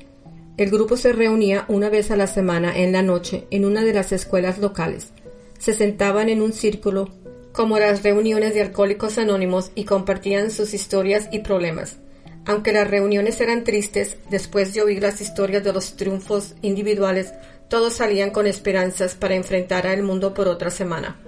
El 0.56 0.70
grupo 0.70 0.98
se 0.98 1.14
reunía 1.14 1.66
una 1.68 1.90
vez 1.90 2.12
a 2.12 2.16
la 2.16 2.28
semana 2.28 2.78
en 2.78 2.92
la 2.92 3.02
noche 3.02 3.48
en 3.50 3.66
una 3.66 3.84
de 3.84 3.92
las 3.92 4.12
escuelas 4.12 4.60
locales. 4.60 5.12
Se 5.58 5.74
sentaban 5.74 6.30
en 6.30 6.44
un 6.44 6.54
círculo 6.54 7.10
como 7.52 7.80
las 7.80 8.04
reuniones 8.04 8.54
de 8.54 8.62
alcohólicos 8.62 9.18
anónimos 9.18 9.72
y 9.74 9.86
compartían 9.86 10.52
sus 10.52 10.76
historias 10.76 11.28
y 11.32 11.40
problemas. 11.40 11.98
Aunque 12.46 12.72
las 12.72 12.88
reuniones 12.88 13.42
eran 13.42 13.64
tristes, 13.64 14.18
después 14.30 14.74
de 14.76 14.84
oír 14.84 15.02
las 15.02 15.22
historias 15.22 15.64
de 15.64 15.74
los 15.74 15.96
triunfos 15.96 16.54
individuales, 16.62 17.34
todos 17.68 17.94
salían 17.94 18.30
con 18.30 18.46
esperanzas 18.46 19.16
para 19.16 19.36
enfrentar 19.36 19.88
al 19.88 20.04
mundo 20.04 20.36
por 20.36 20.48
otra 20.48 20.70
semana. 20.70 21.20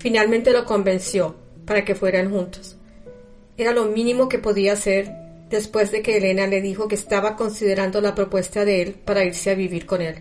Finalmente 0.00 0.50
lo 0.50 0.64
convenció 0.64 1.36
para 1.66 1.84
que 1.84 1.94
fueran 1.94 2.30
juntos. 2.30 2.76
Era 3.56 3.72
lo 3.72 3.84
mínimo 3.84 4.28
que 4.28 4.40
podía 4.40 4.72
hacer 4.72 5.23
después 5.54 5.92
de 5.92 6.02
que 6.02 6.16
Elena 6.16 6.48
le 6.48 6.60
dijo 6.60 6.88
que 6.88 6.96
estaba 6.96 7.36
considerando 7.36 8.00
la 8.00 8.16
propuesta 8.16 8.64
de 8.64 8.82
él 8.82 8.94
para 8.94 9.24
irse 9.24 9.52
a 9.52 9.54
vivir 9.54 9.86
con 9.86 10.02
él. 10.02 10.16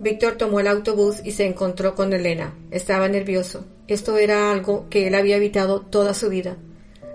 Víctor 0.00 0.32
tomó 0.38 0.58
el 0.58 0.66
autobús 0.66 1.18
y 1.22 1.30
se 1.30 1.46
encontró 1.46 1.94
con 1.94 2.12
Elena. 2.12 2.52
Estaba 2.72 3.06
nervioso. 3.08 3.64
Esto 3.86 4.18
era 4.18 4.50
algo 4.50 4.88
que 4.90 5.06
él 5.06 5.14
había 5.14 5.36
evitado 5.36 5.82
toda 5.82 6.14
su 6.14 6.28
vida. 6.28 6.56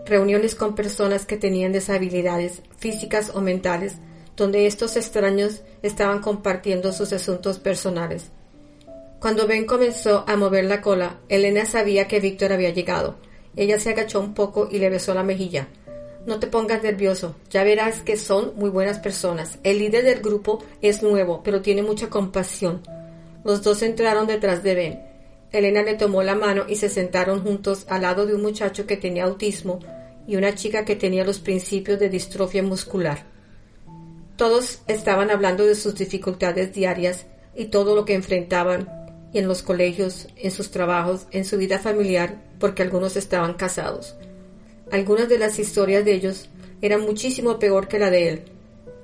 Reuniones 0.06 0.56
con 0.56 0.76
personas 0.76 1.26
que 1.26 1.36
tenían 1.36 1.74
deshabilidades 1.74 2.62
físicas 2.78 3.32
o 3.34 3.41
mentales, 3.41 3.95
donde 4.38 4.65
estos 4.65 4.95
extraños 4.95 5.62
estaban 5.82 6.21
compartiendo 6.21 6.93
sus 6.93 7.12
asuntos 7.12 7.60
personales. 7.60 8.32
Cuando 9.19 9.45
Ben 9.45 9.65
comenzó 9.65 10.24
a 10.26 10.38
mover 10.38 10.63
la 10.65 10.80
cola, 10.80 11.19
Elena 11.28 11.65
sabía 11.65 12.08
que 12.08 12.21
Víctor 12.21 12.54
había 12.54 12.69
llegado. 12.69 13.17
Ella 13.58 13.78
se 13.78 13.89
agachó 13.89 14.21
un 14.21 14.34
poco 14.34 14.69
y 14.71 14.80
le 14.80 14.89
besó 14.89 15.13
la 15.13 15.24
mejilla. 15.24 15.67
No 16.25 16.39
te 16.39 16.47
pongas 16.47 16.81
nervioso, 16.81 17.35
ya 17.51 17.63
verás 17.63 18.01
que 18.01 18.17
son 18.17 18.53
muy 18.55 18.71
buenas 18.71 18.97
personas. 18.97 19.59
El 19.63 19.77
líder 19.77 20.03
del 20.03 20.21
grupo 20.21 20.63
es 20.81 21.03
nuevo, 21.03 21.41
pero 21.43 21.61
tiene 21.61 21.83
mucha 21.83 22.09
compasión. 22.09 22.81
Los 23.43 23.61
dos 23.61 23.83
entraron 23.83 24.25
detrás 24.25 24.63
de 24.63 24.75
Ben. 24.75 24.99
Elena 25.51 25.83
le 25.83 25.93
tomó 25.93 26.23
la 26.23 26.35
mano 26.35 26.65
y 26.67 26.77
se 26.77 26.89
sentaron 26.89 27.43
juntos 27.43 27.85
al 27.89 28.01
lado 28.01 28.25
de 28.25 28.33
un 28.33 28.41
muchacho 28.41 28.88
que 28.88 28.97
tenía 28.97 29.25
autismo 29.25 29.79
y 30.27 30.35
una 30.35 30.55
chica 30.55 30.83
que 30.83 30.95
tenía 30.95 31.23
los 31.23 31.39
principios 31.39 31.99
de 31.99 32.09
distrofia 32.09 32.63
muscular. 32.63 33.25
Todos 34.35 34.79
estaban 34.88 35.29
hablando 35.29 35.63
de 35.63 35.75
sus 35.75 35.95
dificultades 35.95 36.73
diarias 36.73 37.27
y 37.55 37.65
todo 37.65 37.95
lo 37.95 38.03
que 38.03 38.15
enfrentaban 38.15 38.89
en 39.33 39.47
los 39.47 39.61
colegios, 39.61 40.27
en 40.35 40.51
sus 40.51 40.71
trabajos, 40.71 41.27
en 41.31 41.45
su 41.45 41.57
vida 41.57 41.77
familiar, 41.77 42.41
porque 42.59 42.81
algunos 42.81 43.15
estaban 43.15 43.53
casados. 43.53 44.15
Algunas 44.91 45.30
de 45.30 45.39
las 45.39 45.60
historias 45.60 46.06
de 46.06 46.13
ellos 46.13 46.50
eran 46.82 47.02
muchísimo 47.02 47.60
peor 47.60 47.88
que 47.88 48.00
la 48.00 48.10
de 48.10 48.30
él, 48.30 48.41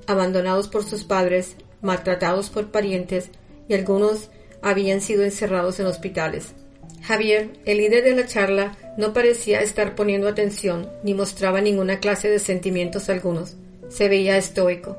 abandonados 0.08 0.68
por 0.68 0.84
sus 0.84 1.04
padres, 1.04 1.56
maltratados 1.82 2.50
por 2.50 2.72
parientes 2.72 3.30
y 3.68 3.74
algunos 3.74 4.30
habían 4.62 5.02
sido 5.02 5.24
encerrados 5.24 5.80
en 5.80 5.88
hospitales. 5.88 6.54
Javier, 7.02 7.50
el 7.66 7.80
líder 7.80 8.04
de 8.04 8.16
la 8.16 8.28
charla, 8.28 8.78
no 8.98 9.14
parecía 9.14 9.62
estar 9.62 9.96
poniendo 9.96 10.28
atención 10.28 10.90
ni 11.04 11.14
mostraba 11.14 11.62
ninguna 11.62 12.00
clase 12.00 12.30
de 12.30 12.40
sentimientos 12.40 13.10
algunos. 13.10 13.56
Se 13.90 14.08
veía 14.08 14.38
estoico. 14.38 14.98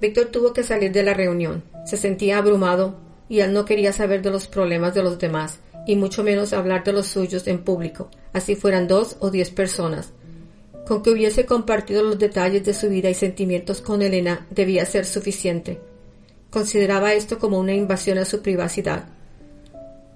Víctor 0.00 0.26
tuvo 0.26 0.52
que 0.52 0.64
salir 0.64 0.92
de 0.92 1.02
la 1.02 1.14
reunión. 1.14 1.62
Se 1.86 1.96
sentía 1.96 2.38
abrumado 2.38 2.96
y 3.28 3.40
él 3.40 3.52
no 3.52 3.64
quería 3.64 3.92
saber 3.92 4.20
de 4.20 4.30
los 4.30 4.46
problemas 4.48 4.94
de 4.94 5.02
los 5.02 5.18
demás 5.18 5.60
y 5.86 5.96
mucho 5.96 6.22
menos 6.22 6.52
hablar 6.52 6.84
de 6.84 6.92
los 6.92 7.06
suyos 7.06 7.46
en 7.46 7.64
público, 7.64 8.10
así 8.32 8.56
fueran 8.56 8.88
dos 8.88 9.16
o 9.20 9.30
diez 9.30 9.50
personas. 9.50 10.10
Con 10.86 11.02
que 11.02 11.10
hubiese 11.10 11.46
compartido 11.46 12.02
los 12.02 12.18
detalles 12.18 12.64
de 12.64 12.74
su 12.74 12.88
vida 12.88 13.08
y 13.08 13.14
sentimientos 13.14 13.80
con 13.80 14.02
Elena 14.02 14.46
debía 14.50 14.84
ser 14.84 15.06
suficiente. 15.06 15.80
Consideraba 16.50 17.14
esto 17.14 17.38
como 17.38 17.58
una 17.58 17.72
invasión 17.72 18.18
a 18.18 18.24
su 18.24 18.42
privacidad. 18.42 19.06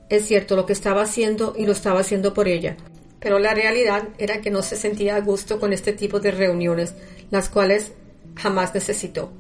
Es 0.09 0.27
cierto 0.27 0.57
lo 0.57 0.67
que 0.67 0.73
estaba 0.73 1.03
haciendo 1.03 1.55
y 1.57 1.67
lo 1.67 1.73
estaba 1.73 2.01
haciendo 2.01 2.35
por 2.35 2.47
ella, 2.47 2.77
pero 3.21 3.39
la 3.39 3.55
realidad 3.55 4.09
era 4.19 4.41
que 4.41 4.51
no 4.51 4.63
se 4.63 4.77
sentía 4.77 5.17
a 5.17 5.21
gusto 5.21 5.59
con 5.59 5.73
este 5.73 5.93
tipo 5.93 6.21
de 6.21 6.31
reuniones, 6.31 6.95
las 7.31 7.49
cuales 7.49 7.93
jamás 8.37 8.75
necesitó. 8.75 9.33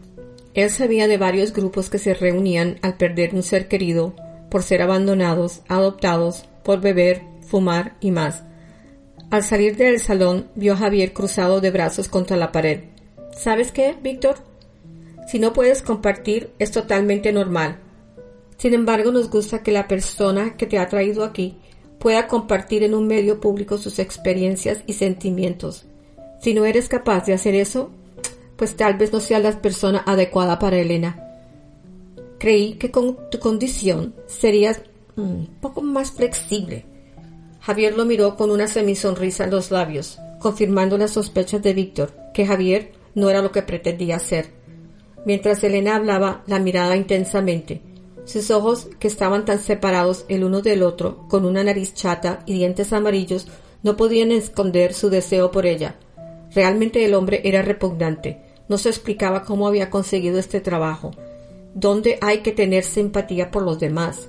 Él 0.54 0.70
sabía 0.70 1.06
de 1.06 1.18
varios 1.18 1.52
grupos 1.52 1.90
que 1.90 1.98
se 1.98 2.14
reunían 2.14 2.78
al 2.80 2.96
perder 2.96 3.34
un 3.34 3.42
ser 3.42 3.68
querido 3.68 4.14
por 4.50 4.62
ser 4.62 4.80
abandonados, 4.80 5.60
adoptados, 5.68 6.46
por 6.64 6.80
beber, 6.80 7.22
fumar 7.46 7.94
y 8.00 8.10
más. 8.10 8.42
Al 9.30 9.42
salir 9.42 9.76
del 9.76 9.98
salón 10.00 10.48
vio 10.54 10.74
a 10.74 10.76
Javier 10.76 11.12
cruzado 11.12 11.60
de 11.60 11.70
brazos 11.70 12.08
contra 12.08 12.36
la 12.36 12.52
pared. 12.52 12.84
¿Sabes 13.36 13.72
qué, 13.72 13.96
Víctor? 14.00 14.36
Si 15.26 15.40
no 15.40 15.52
puedes 15.52 15.82
compartir 15.82 16.50
es 16.60 16.70
totalmente 16.70 17.32
normal. 17.32 17.80
Sin 18.56 18.72
embargo, 18.72 19.10
nos 19.10 19.28
gusta 19.28 19.62
que 19.62 19.72
la 19.72 19.88
persona 19.88 20.56
que 20.56 20.66
te 20.66 20.78
ha 20.78 20.88
traído 20.88 21.24
aquí 21.24 21.58
pueda 21.98 22.28
compartir 22.28 22.84
en 22.84 22.94
un 22.94 23.08
medio 23.08 23.40
público 23.40 23.78
sus 23.78 23.98
experiencias 23.98 24.82
y 24.86 24.92
sentimientos. 24.92 25.86
Si 26.40 26.54
no 26.54 26.64
eres 26.64 26.88
capaz 26.88 27.26
de 27.26 27.34
hacer 27.34 27.56
eso, 27.56 27.90
pues 28.56 28.76
tal 28.76 28.94
vez 28.94 29.12
no 29.12 29.18
sea 29.18 29.40
la 29.40 29.60
persona 29.60 30.04
adecuada 30.06 30.58
para 30.58 30.78
Elena. 30.78 31.22
Creí 32.38 32.74
que 32.74 32.92
con 32.92 33.28
tu 33.30 33.40
condición 33.40 34.14
serías 34.26 34.82
un 35.16 35.48
poco 35.60 35.82
más 35.82 36.12
flexible. 36.12 36.84
Javier 37.66 37.96
lo 37.96 38.04
miró 38.04 38.36
con 38.36 38.52
una 38.52 38.68
semisonrisa 38.68 39.42
en 39.42 39.50
los 39.50 39.72
labios, 39.72 40.20
confirmando 40.38 40.96
las 40.98 41.10
sospechas 41.10 41.60
de 41.62 41.74
Víctor, 41.74 42.12
que 42.32 42.46
Javier 42.46 42.92
no 43.16 43.28
era 43.28 43.42
lo 43.42 43.50
que 43.50 43.62
pretendía 43.62 44.20
ser. 44.20 44.50
Mientras 45.24 45.64
Elena 45.64 45.96
hablaba, 45.96 46.44
la 46.46 46.60
miraba 46.60 46.96
intensamente. 46.96 47.82
Sus 48.24 48.52
ojos, 48.52 48.86
que 49.00 49.08
estaban 49.08 49.44
tan 49.44 49.58
separados 49.58 50.24
el 50.28 50.44
uno 50.44 50.62
del 50.62 50.84
otro, 50.84 51.26
con 51.28 51.44
una 51.44 51.64
nariz 51.64 51.92
chata 51.92 52.44
y 52.46 52.54
dientes 52.54 52.92
amarillos, 52.92 53.48
no 53.82 53.96
podían 53.96 54.30
esconder 54.30 54.94
su 54.94 55.10
deseo 55.10 55.50
por 55.50 55.66
ella. 55.66 55.96
Realmente 56.54 57.04
el 57.04 57.14
hombre 57.14 57.40
era 57.42 57.62
repugnante. 57.62 58.42
No 58.68 58.78
se 58.78 58.90
explicaba 58.90 59.42
cómo 59.42 59.66
había 59.66 59.90
conseguido 59.90 60.38
este 60.38 60.60
trabajo 60.60 61.10
donde 61.76 62.16
hay 62.22 62.38
que 62.38 62.52
tener 62.52 62.84
simpatía 62.84 63.50
por 63.50 63.62
los 63.62 63.78
demás 63.78 64.28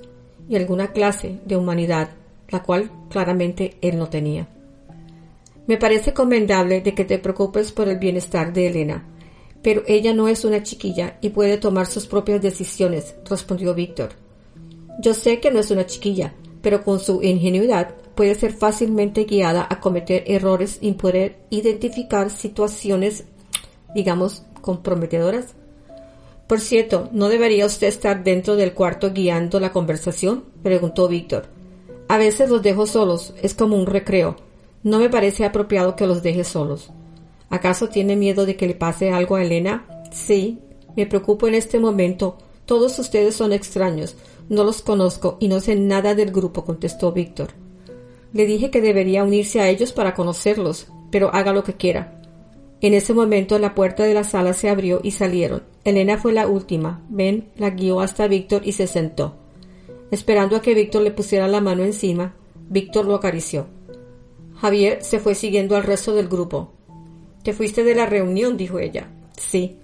y 0.50 0.56
alguna 0.56 0.92
clase 0.92 1.38
de 1.46 1.56
humanidad, 1.56 2.10
la 2.48 2.62
cual 2.62 2.90
claramente 3.10 3.76
él 3.80 3.98
no 3.98 4.08
tenía. 4.08 4.48
Me 5.66 5.76
parece 5.76 6.14
comendable 6.14 6.80
de 6.80 6.94
que 6.94 7.04
te 7.04 7.18
preocupes 7.18 7.72
por 7.72 7.88
el 7.88 7.98
bienestar 7.98 8.52
de 8.52 8.68
Elena, 8.68 9.04
pero 9.62 9.82
ella 9.86 10.14
no 10.14 10.28
es 10.28 10.44
una 10.44 10.62
chiquilla 10.62 11.18
y 11.20 11.30
puede 11.30 11.58
tomar 11.58 11.86
sus 11.86 12.06
propias 12.06 12.40
decisiones, 12.40 13.14
respondió 13.28 13.74
Víctor. 13.74 14.10
Yo 15.00 15.14
sé 15.14 15.40
que 15.40 15.50
no 15.50 15.58
es 15.58 15.70
una 15.70 15.86
chiquilla, 15.86 16.34
pero 16.62 16.82
con 16.82 17.00
su 17.00 17.22
ingenuidad 17.22 17.94
puede 18.14 18.34
ser 18.34 18.52
fácilmente 18.52 19.24
guiada 19.24 19.66
a 19.68 19.78
cometer 19.78 20.24
errores 20.26 20.78
y 20.80 20.92
poder 20.92 21.36
identificar 21.50 22.30
situaciones, 22.30 23.24
digamos, 23.94 24.42
comprometedoras. 24.60 25.54
Por 26.46 26.60
cierto, 26.60 27.10
¿no 27.12 27.28
debería 27.28 27.66
usted 27.66 27.88
estar 27.88 28.24
dentro 28.24 28.56
del 28.56 28.72
cuarto 28.72 29.12
guiando 29.12 29.60
la 29.60 29.70
conversación? 29.70 30.44
preguntó 30.62 31.08
Víctor. 31.08 31.57
A 32.08 32.16
veces 32.16 32.48
los 32.48 32.62
dejo 32.62 32.86
solos, 32.86 33.34
es 33.42 33.54
como 33.54 33.76
un 33.76 33.86
recreo. 33.86 34.36
No 34.82 34.98
me 34.98 35.10
parece 35.10 35.44
apropiado 35.44 35.94
que 35.94 36.06
los 36.06 36.22
deje 36.22 36.42
solos. 36.42 36.90
¿Acaso 37.50 37.88
tiene 37.88 38.16
miedo 38.16 38.46
de 38.46 38.56
que 38.56 38.66
le 38.66 38.74
pase 38.74 39.10
algo 39.10 39.36
a 39.36 39.42
Elena? 39.42 39.86
Sí, 40.10 40.58
me 40.96 41.06
preocupo 41.06 41.46
en 41.48 41.54
este 41.54 41.78
momento. 41.78 42.38
Todos 42.64 42.98
ustedes 42.98 43.36
son 43.36 43.52
extraños. 43.52 44.16
No 44.48 44.64
los 44.64 44.80
conozco 44.80 45.36
y 45.38 45.48
no 45.48 45.60
sé 45.60 45.76
nada 45.76 46.14
del 46.14 46.32
grupo, 46.32 46.64
contestó 46.64 47.12
Víctor. 47.12 47.48
Le 48.32 48.46
dije 48.46 48.70
que 48.70 48.80
debería 48.80 49.24
unirse 49.24 49.60
a 49.60 49.68
ellos 49.68 49.92
para 49.92 50.14
conocerlos, 50.14 50.88
pero 51.10 51.34
haga 51.34 51.52
lo 51.52 51.64
que 51.64 51.74
quiera. 51.74 52.22
En 52.80 52.94
ese 52.94 53.12
momento 53.12 53.58
la 53.58 53.74
puerta 53.74 54.04
de 54.04 54.14
la 54.14 54.24
sala 54.24 54.54
se 54.54 54.70
abrió 54.70 55.00
y 55.02 55.10
salieron. 55.10 55.62
Elena 55.84 56.16
fue 56.16 56.32
la 56.32 56.46
última. 56.46 57.02
Ben 57.08 57.48
la 57.56 57.70
guió 57.70 58.00
hasta 58.00 58.28
Víctor 58.28 58.62
y 58.64 58.72
se 58.72 58.86
sentó. 58.86 59.34
Esperando 60.10 60.56
a 60.56 60.62
que 60.62 60.74
Víctor 60.74 61.02
le 61.02 61.10
pusiera 61.10 61.48
la 61.48 61.60
mano 61.60 61.84
encima, 61.84 62.34
Víctor 62.68 63.06
lo 63.06 63.14
acarició. 63.14 63.66
Javier 64.60 65.02
se 65.02 65.20
fue 65.20 65.34
siguiendo 65.34 65.76
al 65.76 65.84
resto 65.84 66.14
del 66.14 66.28
grupo. 66.28 66.72
Te 67.42 67.52
fuiste 67.52 67.84
de 67.84 67.94
la 67.94 68.06
reunión, 68.06 68.56
dijo 68.56 68.78
ella. 68.78 69.08
Sí. 69.36 69.76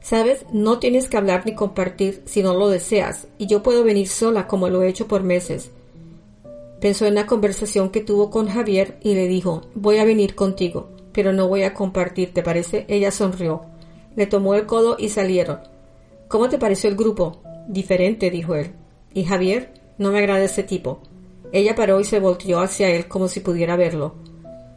Sabes, 0.00 0.44
no 0.52 0.78
tienes 0.78 1.08
que 1.08 1.16
hablar 1.16 1.44
ni 1.46 1.54
compartir 1.54 2.22
si 2.26 2.42
no 2.42 2.54
lo 2.54 2.68
deseas, 2.68 3.26
y 3.38 3.46
yo 3.46 3.62
puedo 3.62 3.84
venir 3.84 4.08
sola 4.08 4.46
como 4.46 4.68
lo 4.68 4.82
he 4.82 4.88
hecho 4.88 5.08
por 5.08 5.22
meses. 5.22 5.70
Pensó 6.80 7.06
en 7.06 7.14
la 7.14 7.26
conversación 7.26 7.90
que 7.90 8.02
tuvo 8.02 8.30
con 8.30 8.48
Javier 8.48 8.98
y 9.02 9.14
le 9.14 9.26
dijo 9.26 9.62
Voy 9.74 9.96
a 9.98 10.04
venir 10.04 10.34
contigo 10.34 10.94
pero 11.14 11.32
no 11.32 11.48
voy 11.48 11.62
a 11.62 11.72
compartir, 11.72 12.34
¿te 12.34 12.42
parece? 12.42 12.84
Ella 12.88 13.12
sonrió. 13.12 13.62
Le 14.16 14.26
tomó 14.26 14.54
el 14.56 14.66
codo 14.66 14.96
y 14.98 15.08
salieron. 15.08 15.60
¿Cómo 16.28 16.48
te 16.48 16.58
pareció 16.58 16.90
el 16.90 16.96
grupo? 16.96 17.40
Diferente, 17.68 18.30
dijo 18.30 18.56
él. 18.56 18.72
¿Y 19.14 19.24
Javier? 19.24 19.72
No 19.96 20.10
me 20.10 20.18
agrada 20.18 20.44
ese 20.44 20.64
tipo. 20.64 21.00
Ella 21.52 21.76
paró 21.76 22.00
y 22.00 22.04
se 22.04 22.18
volteó 22.18 22.60
hacia 22.60 22.90
él 22.90 23.06
como 23.06 23.28
si 23.28 23.40
pudiera 23.40 23.76
verlo. 23.76 24.16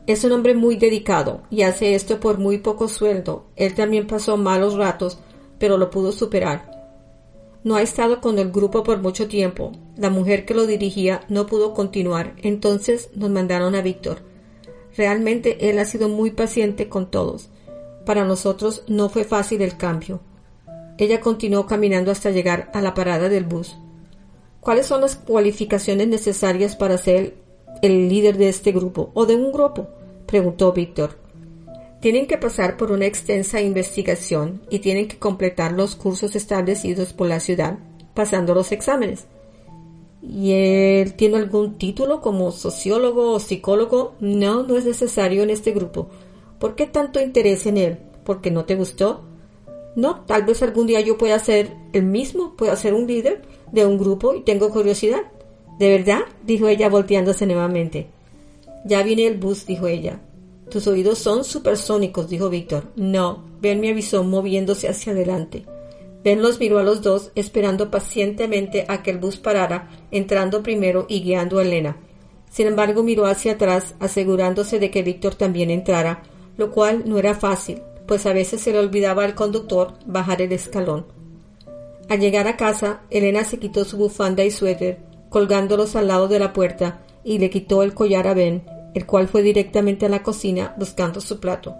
Es 0.05 0.23
un 0.23 0.31
hombre 0.31 0.53
muy 0.53 0.77
dedicado 0.77 1.41
y 1.49 1.63
hace 1.63 1.95
esto 1.95 2.19
por 2.19 2.37
muy 2.37 2.59
poco 2.59 2.87
sueldo. 2.87 3.47
Él 3.55 3.73
también 3.73 4.07
pasó 4.07 4.37
malos 4.37 4.75
ratos, 4.75 5.19
pero 5.59 5.77
lo 5.77 5.89
pudo 5.89 6.11
superar. 6.11 6.71
No 7.63 7.75
ha 7.75 7.81
estado 7.81 8.21
con 8.21 8.37
el 8.37 8.51
grupo 8.51 8.83
por 8.83 9.01
mucho 9.01 9.27
tiempo. 9.27 9.71
La 9.97 10.09
mujer 10.09 10.45
que 10.45 10.53
lo 10.53 10.67
dirigía 10.67 11.21
no 11.27 11.47
pudo 11.47 11.73
continuar, 11.73 12.35
entonces 12.43 13.09
nos 13.15 13.31
mandaron 13.31 13.75
a 13.75 13.81
Víctor. 13.81 14.19
Realmente 14.95 15.69
Él 15.69 15.79
ha 15.79 15.85
sido 15.85 16.07
muy 16.07 16.31
paciente 16.31 16.87
con 16.87 17.11
todos. 17.11 17.49
Para 18.05 18.23
nosotros 18.23 18.83
no 18.87 19.09
fue 19.09 19.23
fácil 19.23 19.61
el 19.63 19.75
cambio. 19.75 20.21
Ella 20.97 21.19
continuó 21.19 21.65
caminando 21.65 22.11
hasta 22.11 22.31
llegar 22.31 22.71
a 22.73 22.81
la 22.81 22.93
parada 22.93 23.29
del 23.29 23.43
bus. 23.43 23.75
¿Cuáles 24.67 24.87
son 24.87 24.99
las 24.99 25.15
cualificaciones 25.15 26.09
necesarias 26.09 26.75
para 26.75 26.97
ser 26.97 27.35
el 27.81 28.09
líder 28.09 28.37
de 28.37 28.49
este 28.49 28.73
grupo 28.73 29.11
o 29.13 29.25
de 29.25 29.33
un 29.33 29.53
grupo? 29.53 29.87
preguntó 30.25 30.73
Víctor. 30.73 31.11
Tienen 32.01 32.27
que 32.27 32.37
pasar 32.37 32.75
por 32.75 32.91
una 32.91 33.05
extensa 33.05 33.61
investigación 33.61 34.61
y 34.69 34.79
tienen 34.79 35.07
que 35.07 35.17
completar 35.17 35.71
los 35.71 35.95
cursos 35.95 36.35
establecidos 36.35 37.13
por 37.13 37.27
la 37.27 37.39
ciudad, 37.39 37.79
pasando 38.13 38.53
los 38.53 38.73
exámenes. 38.73 39.27
¿Y 40.21 40.51
él 40.51 41.13
tiene 41.13 41.37
algún 41.37 41.77
título 41.77 42.19
como 42.19 42.51
sociólogo 42.51 43.31
o 43.31 43.39
psicólogo? 43.39 44.15
No, 44.19 44.63
no 44.63 44.75
es 44.75 44.83
necesario 44.83 45.43
en 45.43 45.49
este 45.49 45.71
grupo. 45.71 46.09
¿Por 46.59 46.75
qué 46.75 46.87
tanto 46.87 47.21
interés 47.21 47.65
en 47.67 47.77
él? 47.77 47.99
¿Porque 48.25 48.51
no 48.51 48.65
te 48.65 48.75
gustó? 48.75 49.21
No, 49.95 50.25
tal 50.25 50.43
vez 50.43 50.61
algún 50.61 50.87
día 50.87 50.99
yo 50.99 51.17
pueda 51.17 51.39
ser 51.39 51.73
el 51.93 52.03
mismo, 52.03 52.57
pueda 52.57 52.75
ser 52.75 52.93
un 52.93 53.07
líder, 53.07 53.43
de 53.71 53.85
un 53.85 53.97
grupo 53.97 54.33
y 54.35 54.41
tengo 54.41 54.69
curiosidad. 54.69 55.21
¿De 55.79 55.89
verdad? 55.89 56.21
dijo 56.43 56.67
ella 56.67 56.89
volteándose 56.89 57.45
nuevamente. 57.45 58.07
Ya 58.85 59.03
viene 59.03 59.27
el 59.27 59.37
bus, 59.37 59.65
dijo 59.65 59.87
ella. 59.87 60.19
Tus 60.69 60.87
oídos 60.87 61.19
son 61.19 61.43
supersónicos, 61.43 62.29
dijo 62.29 62.49
Víctor. 62.49 62.91
No, 62.95 63.43
Ben 63.61 63.79
me 63.79 63.89
avisó 63.89 64.23
moviéndose 64.23 64.87
hacia 64.87 65.13
adelante. 65.13 65.65
Ben 66.23 66.41
los 66.41 66.59
miró 66.59 66.79
a 66.79 66.83
los 66.83 67.01
dos, 67.01 67.31
esperando 67.35 67.89
pacientemente 67.89 68.85
a 68.87 69.01
que 69.01 69.11
el 69.11 69.17
bus 69.17 69.37
parara, 69.37 69.89
entrando 70.11 70.63
primero 70.63 71.05
y 71.07 71.21
guiando 71.21 71.59
a 71.59 71.61
Elena. 71.61 71.97
Sin 72.49 72.67
embargo, 72.67 73.03
miró 73.03 73.25
hacia 73.25 73.53
atrás, 73.53 73.95
asegurándose 73.99 74.79
de 74.79 74.91
que 74.91 75.03
Víctor 75.03 75.35
también 75.35 75.69
entrara, 75.69 76.23
lo 76.57 76.71
cual 76.71 77.03
no 77.05 77.17
era 77.17 77.33
fácil, 77.33 77.81
pues 78.07 78.25
a 78.25 78.33
veces 78.33 78.61
se 78.61 78.71
le 78.71 78.79
olvidaba 78.79 79.23
al 79.23 79.35
conductor 79.35 79.93
bajar 80.05 80.41
el 80.41 80.51
escalón. 80.51 81.05
Al 82.09 82.19
llegar 82.19 82.47
a 82.47 82.55
casa, 82.55 83.01
Elena 83.09 83.43
se 83.43 83.59
quitó 83.59 83.83
su 83.83 83.97
bufanda 83.97 84.43
y 84.43 84.51
suéter, 84.51 84.99
colgándolos 85.29 85.95
al 85.95 86.07
lado 86.07 86.27
de 86.27 86.39
la 86.39 86.53
puerta, 86.53 87.01
y 87.23 87.39
le 87.39 87.49
quitó 87.49 87.83
el 87.83 87.93
collar 87.93 88.27
a 88.27 88.33
Ben, 88.33 88.63
el 88.93 89.05
cual 89.05 89.27
fue 89.27 89.43
directamente 89.43 90.05
a 90.05 90.09
la 90.09 90.23
cocina 90.23 90.73
buscando 90.77 91.19
su 91.19 91.39
plato. 91.39 91.75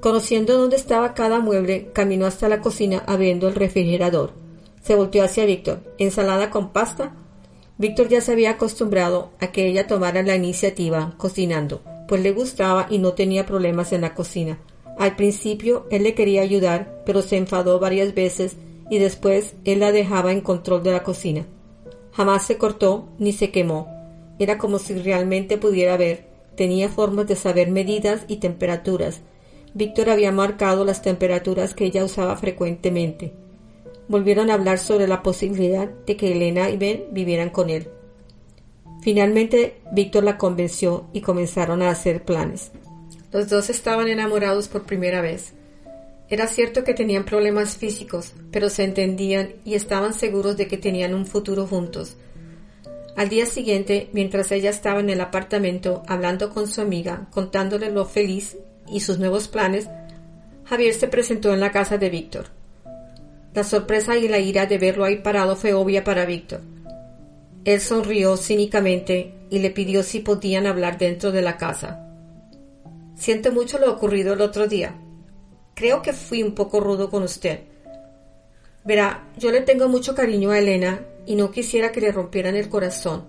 Conociendo 0.00 0.56
dónde 0.56 0.76
estaba 0.76 1.14
cada 1.14 1.40
mueble, 1.40 1.90
caminó 1.92 2.26
hasta 2.26 2.48
la 2.48 2.60
cocina 2.60 3.02
abriendo 3.06 3.48
el 3.48 3.54
refrigerador. 3.54 4.32
Se 4.82 4.94
volteó 4.94 5.24
hacia 5.24 5.46
Víctor. 5.46 5.80
¿Ensalada 5.98 6.50
con 6.50 6.72
pasta? 6.72 7.12
Víctor 7.78 8.08
ya 8.08 8.20
se 8.20 8.32
había 8.32 8.52
acostumbrado 8.52 9.32
a 9.40 9.48
que 9.48 9.66
ella 9.66 9.88
tomara 9.88 10.22
la 10.22 10.36
iniciativa 10.36 11.14
cocinando, 11.18 11.82
pues 12.06 12.22
le 12.22 12.30
gustaba 12.30 12.86
y 12.88 12.98
no 12.98 13.14
tenía 13.14 13.44
problemas 13.44 13.92
en 13.92 14.02
la 14.02 14.14
cocina. 14.14 14.60
Al 14.96 15.16
principio 15.16 15.86
él 15.90 16.04
le 16.04 16.14
quería 16.14 16.42
ayudar, 16.42 17.02
pero 17.04 17.20
se 17.20 17.36
enfadó 17.36 17.80
varias 17.80 18.14
veces 18.14 18.56
y 18.90 18.98
después 18.98 19.54
él 19.64 19.80
la 19.80 19.92
dejaba 19.92 20.32
en 20.32 20.40
control 20.40 20.82
de 20.82 20.92
la 20.92 21.02
cocina. 21.02 21.46
Jamás 22.12 22.46
se 22.46 22.56
cortó 22.56 23.08
ni 23.18 23.32
se 23.32 23.50
quemó. 23.50 23.88
Era 24.38 24.58
como 24.58 24.78
si 24.78 24.94
realmente 24.94 25.58
pudiera 25.58 25.96
ver. 25.96 26.26
Tenía 26.56 26.88
formas 26.88 27.26
de 27.26 27.36
saber 27.36 27.70
medidas 27.70 28.24
y 28.28 28.36
temperaturas. 28.36 29.20
Víctor 29.74 30.08
había 30.08 30.32
marcado 30.32 30.84
las 30.84 31.02
temperaturas 31.02 31.74
que 31.74 31.84
ella 31.84 32.04
usaba 32.04 32.36
frecuentemente. 32.36 33.34
Volvieron 34.08 34.50
a 34.50 34.54
hablar 34.54 34.78
sobre 34.78 35.08
la 35.08 35.22
posibilidad 35.22 35.88
de 35.88 36.16
que 36.16 36.32
Elena 36.32 36.70
y 36.70 36.78
Ben 36.78 37.04
vivieran 37.10 37.50
con 37.50 37.68
él. 37.68 37.88
Finalmente, 39.02 39.80
Víctor 39.92 40.24
la 40.24 40.38
convenció 40.38 41.06
y 41.12 41.20
comenzaron 41.20 41.82
a 41.82 41.90
hacer 41.90 42.24
planes. 42.24 42.72
Los 43.32 43.48
dos 43.50 43.68
estaban 43.68 44.08
enamorados 44.08 44.68
por 44.68 44.84
primera 44.84 45.20
vez. 45.20 45.52
Era 46.28 46.48
cierto 46.48 46.82
que 46.82 46.94
tenían 46.94 47.24
problemas 47.24 47.76
físicos, 47.76 48.32
pero 48.50 48.68
se 48.68 48.84
entendían 48.84 49.54
y 49.64 49.74
estaban 49.74 50.12
seguros 50.12 50.56
de 50.56 50.66
que 50.66 50.76
tenían 50.76 51.14
un 51.14 51.26
futuro 51.26 51.66
juntos. 51.66 52.16
Al 53.16 53.28
día 53.28 53.46
siguiente, 53.46 54.10
mientras 54.12 54.50
ella 54.52 54.70
estaba 54.70 55.00
en 55.00 55.08
el 55.08 55.20
apartamento 55.20 56.02
hablando 56.06 56.50
con 56.50 56.66
su 56.66 56.80
amiga, 56.80 57.28
contándole 57.30 57.90
lo 57.90 58.04
feliz 58.04 58.56
y 58.88 59.00
sus 59.00 59.18
nuevos 59.18 59.48
planes, 59.48 59.88
Javier 60.64 60.94
se 60.94 61.08
presentó 61.08 61.54
en 61.54 61.60
la 61.60 61.70
casa 61.70 61.96
de 61.96 62.10
Víctor. 62.10 62.46
La 63.54 63.64
sorpresa 63.64 64.18
y 64.18 64.28
la 64.28 64.38
ira 64.38 64.66
de 64.66 64.76
verlo 64.78 65.04
ahí 65.04 65.18
parado 65.18 65.56
fue 65.56 65.72
obvia 65.72 66.04
para 66.04 66.26
Víctor. 66.26 66.60
Él 67.64 67.80
sonrió 67.80 68.36
cínicamente 68.36 69.32
y 69.48 69.60
le 69.60 69.70
pidió 69.70 70.02
si 70.02 70.20
podían 70.20 70.66
hablar 70.66 70.98
dentro 70.98 71.32
de 71.32 71.40
la 71.40 71.56
casa. 71.56 72.06
Siento 73.14 73.50
mucho 73.50 73.78
lo 73.78 73.90
ocurrido 73.90 74.34
el 74.34 74.42
otro 74.42 74.66
día. 74.66 74.94
Creo 75.76 76.00
que 76.00 76.14
fui 76.14 76.42
un 76.42 76.54
poco 76.54 76.80
rudo 76.80 77.10
con 77.10 77.22
usted. 77.22 77.60
Verá, 78.82 79.28
yo 79.36 79.52
le 79.52 79.60
tengo 79.60 79.88
mucho 79.88 80.14
cariño 80.14 80.50
a 80.50 80.58
Elena 80.58 81.04
y 81.26 81.34
no 81.34 81.50
quisiera 81.50 81.92
que 81.92 82.00
le 82.00 82.12
rompieran 82.12 82.56
el 82.56 82.70
corazón. 82.70 83.24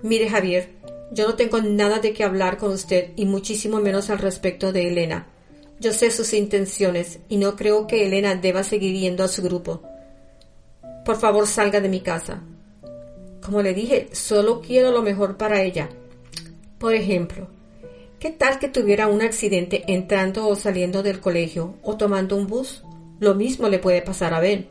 Mire, 0.00 0.30
Javier, 0.30 0.70
yo 1.10 1.26
no 1.26 1.34
tengo 1.34 1.60
nada 1.60 1.98
de 1.98 2.12
qué 2.12 2.22
hablar 2.22 2.58
con 2.58 2.70
usted 2.70 3.10
y 3.16 3.26
muchísimo 3.26 3.80
menos 3.80 4.08
al 4.08 4.18
respecto 4.18 4.72
de 4.72 4.86
Elena. 4.86 5.26
Yo 5.80 5.92
sé 5.92 6.12
sus 6.12 6.32
intenciones 6.32 7.18
y 7.28 7.38
no 7.38 7.56
creo 7.56 7.88
que 7.88 8.06
Elena 8.06 8.36
deba 8.36 8.62
seguir 8.62 8.96
yendo 8.96 9.24
a 9.24 9.28
su 9.28 9.42
grupo. 9.42 9.82
Por 11.04 11.16
favor, 11.16 11.44
salga 11.48 11.80
de 11.80 11.88
mi 11.88 12.02
casa. 12.02 12.40
Como 13.42 13.62
le 13.62 13.74
dije, 13.74 14.10
solo 14.12 14.60
quiero 14.60 14.92
lo 14.92 15.02
mejor 15.02 15.36
para 15.36 15.60
ella. 15.62 15.88
Por 16.78 16.94
ejemplo, 16.94 17.48
¿qué 18.24 18.30
tal 18.30 18.58
que 18.58 18.68
tuviera 18.68 19.06
un 19.06 19.20
accidente 19.20 19.84
entrando 19.86 20.48
o 20.48 20.56
saliendo 20.56 21.02
del 21.02 21.20
colegio 21.20 21.74
o 21.82 21.98
tomando 21.98 22.36
un 22.38 22.46
bus? 22.46 22.82
Lo 23.20 23.34
mismo 23.34 23.68
le 23.68 23.78
puede 23.78 24.00
pasar 24.00 24.32
a 24.32 24.40
Ben. 24.40 24.66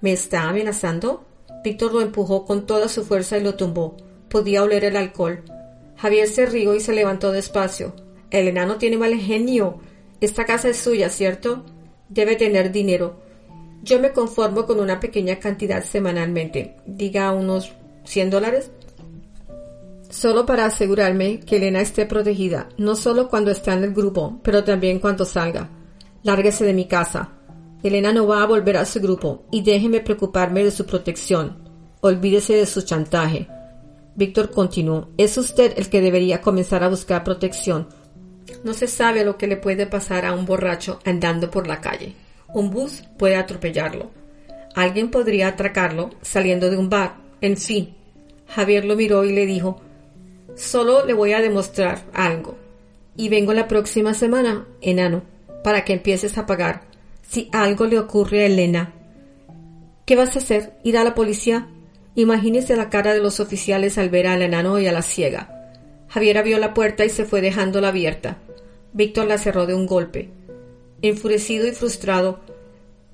¿Me 0.00 0.10
está 0.10 0.48
amenazando? 0.48 1.24
Víctor 1.62 1.94
lo 1.94 2.00
empujó 2.00 2.44
con 2.44 2.66
toda 2.66 2.88
su 2.88 3.04
fuerza 3.04 3.38
y 3.38 3.44
lo 3.44 3.54
tumbó. 3.54 3.96
Podía 4.28 4.64
oler 4.64 4.84
el 4.84 4.96
alcohol. 4.96 5.44
Javier 5.98 6.26
se 6.26 6.46
rió 6.46 6.74
y 6.74 6.80
se 6.80 6.92
levantó 6.92 7.30
despacio. 7.30 7.94
El 8.32 8.48
enano 8.48 8.76
tiene 8.76 8.98
mal 8.98 9.14
genio. 9.14 9.78
Esta 10.20 10.44
casa 10.44 10.68
es 10.68 10.78
suya, 10.78 11.10
¿cierto? 11.10 11.64
Debe 12.08 12.34
tener 12.34 12.72
dinero. 12.72 13.20
Yo 13.84 14.00
me 14.00 14.10
conformo 14.10 14.66
con 14.66 14.80
una 14.80 14.98
pequeña 14.98 15.38
cantidad 15.38 15.84
semanalmente, 15.84 16.74
diga 16.86 17.30
unos 17.30 17.72
100 18.02 18.30
dólares. 18.30 18.72
Solo 20.10 20.44
para 20.44 20.66
asegurarme 20.66 21.40
que 21.40 21.56
Elena 21.56 21.80
esté 21.80 22.04
protegida, 22.04 22.68
no 22.76 22.96
solo 22.96 23.28
cuando 23.28 23.50
está 23.50 23.74
en 23.74 23.84
el 23.84 23.94
grupo, 23.94 24.40
pero 24.42 24.64
también 24.64 24.98
cuando 24.98 25.24
salga. 25.24 25.70
Lárguese 26.22 26.64
de 26.64 26.74
mi 26.74 26.86
casa. 26.86 27.30
Elena 27.82 28.12
no 28.12 28.26
va 28.26 28.42
a 28.42 28.46
volver 28.46 28.76
a 28.76 28.84
su 28.84 29.00
grupo 29.00 29.44
y 29.50 29.62
déjeme 29.62 30.00
preocuparme 30.00 30.62
de 30.64 30.70
su 30.70 30.84
protección. 30.84 31.56
Olvídese 32.00 32.54
de 32.54 32.66
su 32.66 32.82
chantaje. 32.82 33.48
Víctor 34.16 34.50
continuó. 34.50 35.08
Es 35.16 35.38
usted 35.38 35.72
el 35.76 35.88
que 35.88 36.02
debería 36.02 36.42
comenzar 36.42 36.84
a 36.84 36.88
buscar 36.88 37.24
protección 37.24 37.86
no 38.64 38.74
se 38.74 38.86
sabe 38.86 39.24
lo 39.24 39.36
que 39.38 39.46
le 39.46 39.56
puede 39.56 39.86
pasar 39.86 40.26
a 40.26 40.34
un 40.34 40.44
borracho 40.44 41.00
andando 41.04 41.50
por 41.50 41.66
la 41.66 41.80
calle. 41.80 42.14
Un 42.52 42.70
bus 42.70 43.04
puede 43.16 43.36
atropellarlo. 43.36 44.10
Alguien 44.74 45.10
podría 45.10 45.48
atracarlo 45.48 46.10
saliendo 46.22 46.70
de 46.70 46.76
un 46.76 46.90
bar. 46.90 47.16
En 47.40 47.56
fin, 47.56 47.94
Javier 48.46 48.84
lo 48.84 48.96
miró 48.96 49.24
y 49.24 49.32
le 49.32 49.46
dijo, 49.46 49.80
solo 50.56 51.04
le 51.06 51.14
voy 51.14 51.32
a 51.32 51.40
demostrar 51.40 52.04
algo. 52.12 52.56
Y 53.16 53.28
vengo 53.28 53.52
la 53.52 53.68
próxima 53.68 54.14
semana, 54.14 54.66
enano, 54.80 55.22
para 55.62 55.84
que 55.84 55.92
empieces 55.92 56.38
a 56.38 56.46
pagar. 56.46 56.82
Si 57.22 57.48
algo 57.52 57.86
le 57.86 57.98
ocurre 57.98 58.42
a 58.42 58.46
Elena. 58.46 58.92
¿Qué 60.06 60.16
vas 60.16 60.36
a 60.36 60.40
hacer? 60.40 60.74
¿Ir 60.82 60.96
a 60.96 61.04
la 61.04 61.14
policía? 61.14 61.68
Imagínese 62.14 62.76
la 62.76 62.90
cara 62.90 63.14
de 63.14 63.20
los 63.20 63.40
oficiales 63.40 63.98
al 63.98 64.10
ver 64.10 64.26
al 64.26 64.42
enano 64.42 64.78
y 64.80 64.86
a 64.86 64.92
la 64.92 65.02
ciega. 65.02 65.56
Javier 66.08 66.38
abrió 66.38 66.58
la 66.58 66.74
puerta 66.74 67.04
y 67.04 67.08
se 67.08 67.24
fue 67.24 67.40
dejándola 67.40 67.88
abierta. 67.88 68.38
Víctor 68.92 69.26
la 69.26 69.38
cerró 69.38 69.66
de 69.66 69.74
un 69.74 69.86
golpe. 69.86 70.28
Enfurecido 71.02 71.68
y 71.68 71.72
frustrado, 71.72 72.40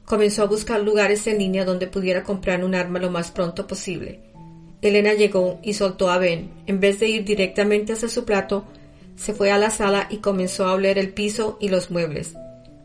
comenzó 0.07 0.43
a 0.43 0.47
buscar 0.47 0.81
lugares 0.81 1.27
en 1.27 1.39
línea 1.39 1.65
donde 1.65 1.87
pudiera 1.87 2.23
comprar 2.23 2.65
un 2.65 2.75
arma 2.75 2.99
lo 2.99 3.11
más 3.11 3.31
pronto 3.31 3.67
posible. 3.67 4.21
Elena 4.83 5.15
llegó 5.15 5.59
y 5.63 5.75
soltó 5.75 6.11
a 6.11 6.19
Ben. 6.19 6.51
En 6.67 6.81
vez 6.81 7.01
de 7.01 7.09
ir 7.09 7.25
directamente 7.25 7.95
hacia 7.95 8.09
su 8.09 8.25
plato, 8.25 8.65
se 9.17 9.33
fue 9.33 9.51
a 9.51 9.59
la 9.59 9.71
sala 9.71 10.07
y 10.11 10.19
comenzó 10.19 10.67
a 10.67 10.75
oler 10.75 10.99
el 10.99 11.13
piso 11.13 11.57
y 11.61 11.69
los 11.69 11.91
muebles. 11.91 12.35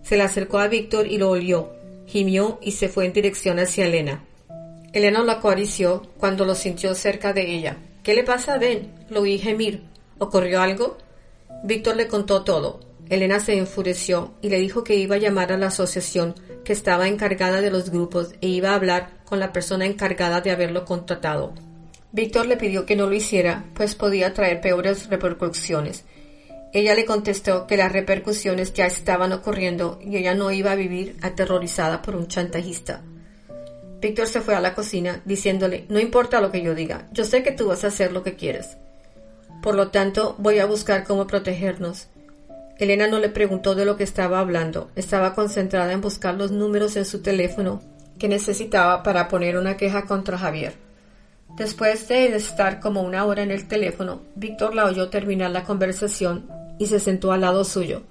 Se 0.04 0.18
le 0.18 0.24
acercó 0.24 0.60
a 0.60 0.68
Víctor 0.68 1.08
y 1.08 1.18
lo 1.18 1.30
olió, 1.30 1.72
gimió 2.08 2.60
y 2.62 2.72
se 2.72 2.90
fue 2.90 3.06
en 3.06 3.14
dirección 3.14 3.60
hacia 3.60 3.86
Elena. 3.86 4.24
Elena 4.94 5.24
lo 5.24 5.32
acarició 5.32 6.04
cuando 6.18 6.46
lo 6.46 6.56
sintió 6.56 6.96
cerca 6.96 7.34
de 7.34 7.50
ella. 7.50 7.78
¿Qué 8.04 8.14
le 8.14 8.24
pasa 8.24 8.56
a 8.56 8.58
Ben? 8.58 8.92
Lo 9.10 9.22
oí 9.22 9.38
gemir. 9.38 9.84
¿Ocurrió 10.18 10.62
algo? 10.62 10.98
Víctor 11.64 11.96
le 11.96 12.08
contó 12.08 12.44
todo. 12.44 12.80
Elena 13.10 13.40
se 13.40 13.58
enfureció 13.58 14.34
y 14.42 14.50
le 14.50 14.60
dijo 14.60 14.84
que 14.84 14.96
iba 14.96 15.16
a 15.16 15.20
llamar 15.20 15.52
a 15.52 15.58
la 15.58 15.68
asociación 15.68 16.36
que 16.64 16.74
estaba 16.74 17.08
encargada 17.08 17.62
de 17.62 17.70
los 17.70 17.90
grupos 17.90 18.34
e 18.42 18.48
iba 18.48 18.72
a 18.72 18.76
hablar 18.76 19.10
con 19.26 19.40
la 19.40 19.52
persona 19.52 19.86
encargada 19.86 20.42
de 20.42 20.52
haberlo 20.52 20.86
contratado. 20.86 21.54
Víctor 22.14 22.46
le 22.46 22.58
pidió 22.58 22.86
que 22.86 22.98
no 22.98 23.08
lo 23.08 23.14
hiciera, 23.14 23.64
pues 23.74 23.96
podía 23.96 24.34
traer 24.34 24.60
peores 24.60 25.10
repercusiones. 25.10 26.04
Ella 26.74 26.94
le 26.94 27.06
contestó 27.06 27.68
que 27.68 27.78
las 27.78 27.92
repercusiones 27.92 28.74
ya 28.74 28.86
estaban 28.86 29.32
ocurriendo 29.32 30.00
y 30.02 30.18
ella 30.18 30.36
no 30.36 30.52
iba 30.52 30.72
a 30.72 30.76
vivir 30.76 31.16
aterrorizada 31.22 32.02
por 32.02 32.16
un 32.16 32.28
chantajista. 32.28 33.02
Víctor 34.02 34.28
se 34.28 34.42
fue 34.42 34.56
a 34.56 34.62
la 34.62 34.74
cocina 34.74 35.22
diciéndole 35.26 35.86
No 35.88 36.00
importa 36.00 36.42
lo 36.42 36.52
que 36.52 36.62
yo 36.62 36.76
diga, 36.76 37.08
yo 37.12 37.24
sé 37.24 37.44
que 37.44 37.52
tú 37.52 37.68
vas 37.68 37.84
a 37.84 37.88
hacer 37.88 38.12
lo 38.12 38.24
que 38.24 38.36
quieres. 38.36 38.78
Por 39.62 39.76
lo 39.76 39.90
tanto, 39.90 40.36
voy 40.38 40.60
a 40.60 40.66
buscar 40.66 41.04
cómo 41.04 41.28
protegernos. 41.28 42.08
Elena 42.78 43.08
no 43.08 43.20
le 43.20 43.30
preguntó 43.30 43.76
de 43.76 43.86
lo 43.86 43.96
que 43.96 44.04
estaba 44.04 44.40
hablando. 44.40 44.90
Estaba 44.96 45.36
concentrada 45.36 45.94
en 45.94 46.02
buscar 46.02 46.34
los 46.34 46.52
números 46.52 46.96
en 46.96 47.06
su 47.06 47.22
teléfono 47.22 47.82
que 48.18 48.28
necesitaba 48.28 49.04
para 49.04 49.28
poner 49.28 49.58
una 49.58 49.78
queja 49.78 50.06
contra 50.06 50.38
Javier. 50.38 50.91
Después 51.58 52.08
de 52.08 52.36
estar 52.36 52.80
como 52.80 53.02
una 53.02 53.26
hora 53.26 53.44
en 53.44 53.52
el 53.52 53.68
teléfono, 53.68 54.22
Víctor 54.36 54.74
la 54.74 54.86
oyó 54.86 55.10
terminar 55.10 55.52
la 55.52 55.64
conversación 55.64 56.50
y 56.80 56.88
se 56.88 57.00
sentó 57.00 57.32
al 57.32 57.42
lado 57.42 57.64
suyo. 57.64 58.04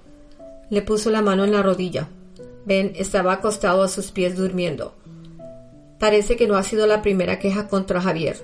Le 0.69 0.81
puso 0.81 1.09
la 1.09 1.21
mano 1.21 1.43
en 1.43 1.51
la 1.51 1.61
rodilla. 1.61 2.07
Ben 2.65 2.93
estaba 2.95 3.33
acostado 3.33 3.83
a 3.83 3.87
sus 3.87 4.11
pies 4.11 4.37
durmiendo. 4.37 4.95
Parece 5.99 6.35
que 6.35 6.47
no 6.47 6.55
ha 6.55 6.63
sido 6.63 6.87
la 6.87 7.01
primera 7.01 7.39
queja 7.39 7.67
contra 7.67 8.01
Javier. 8.01 8.37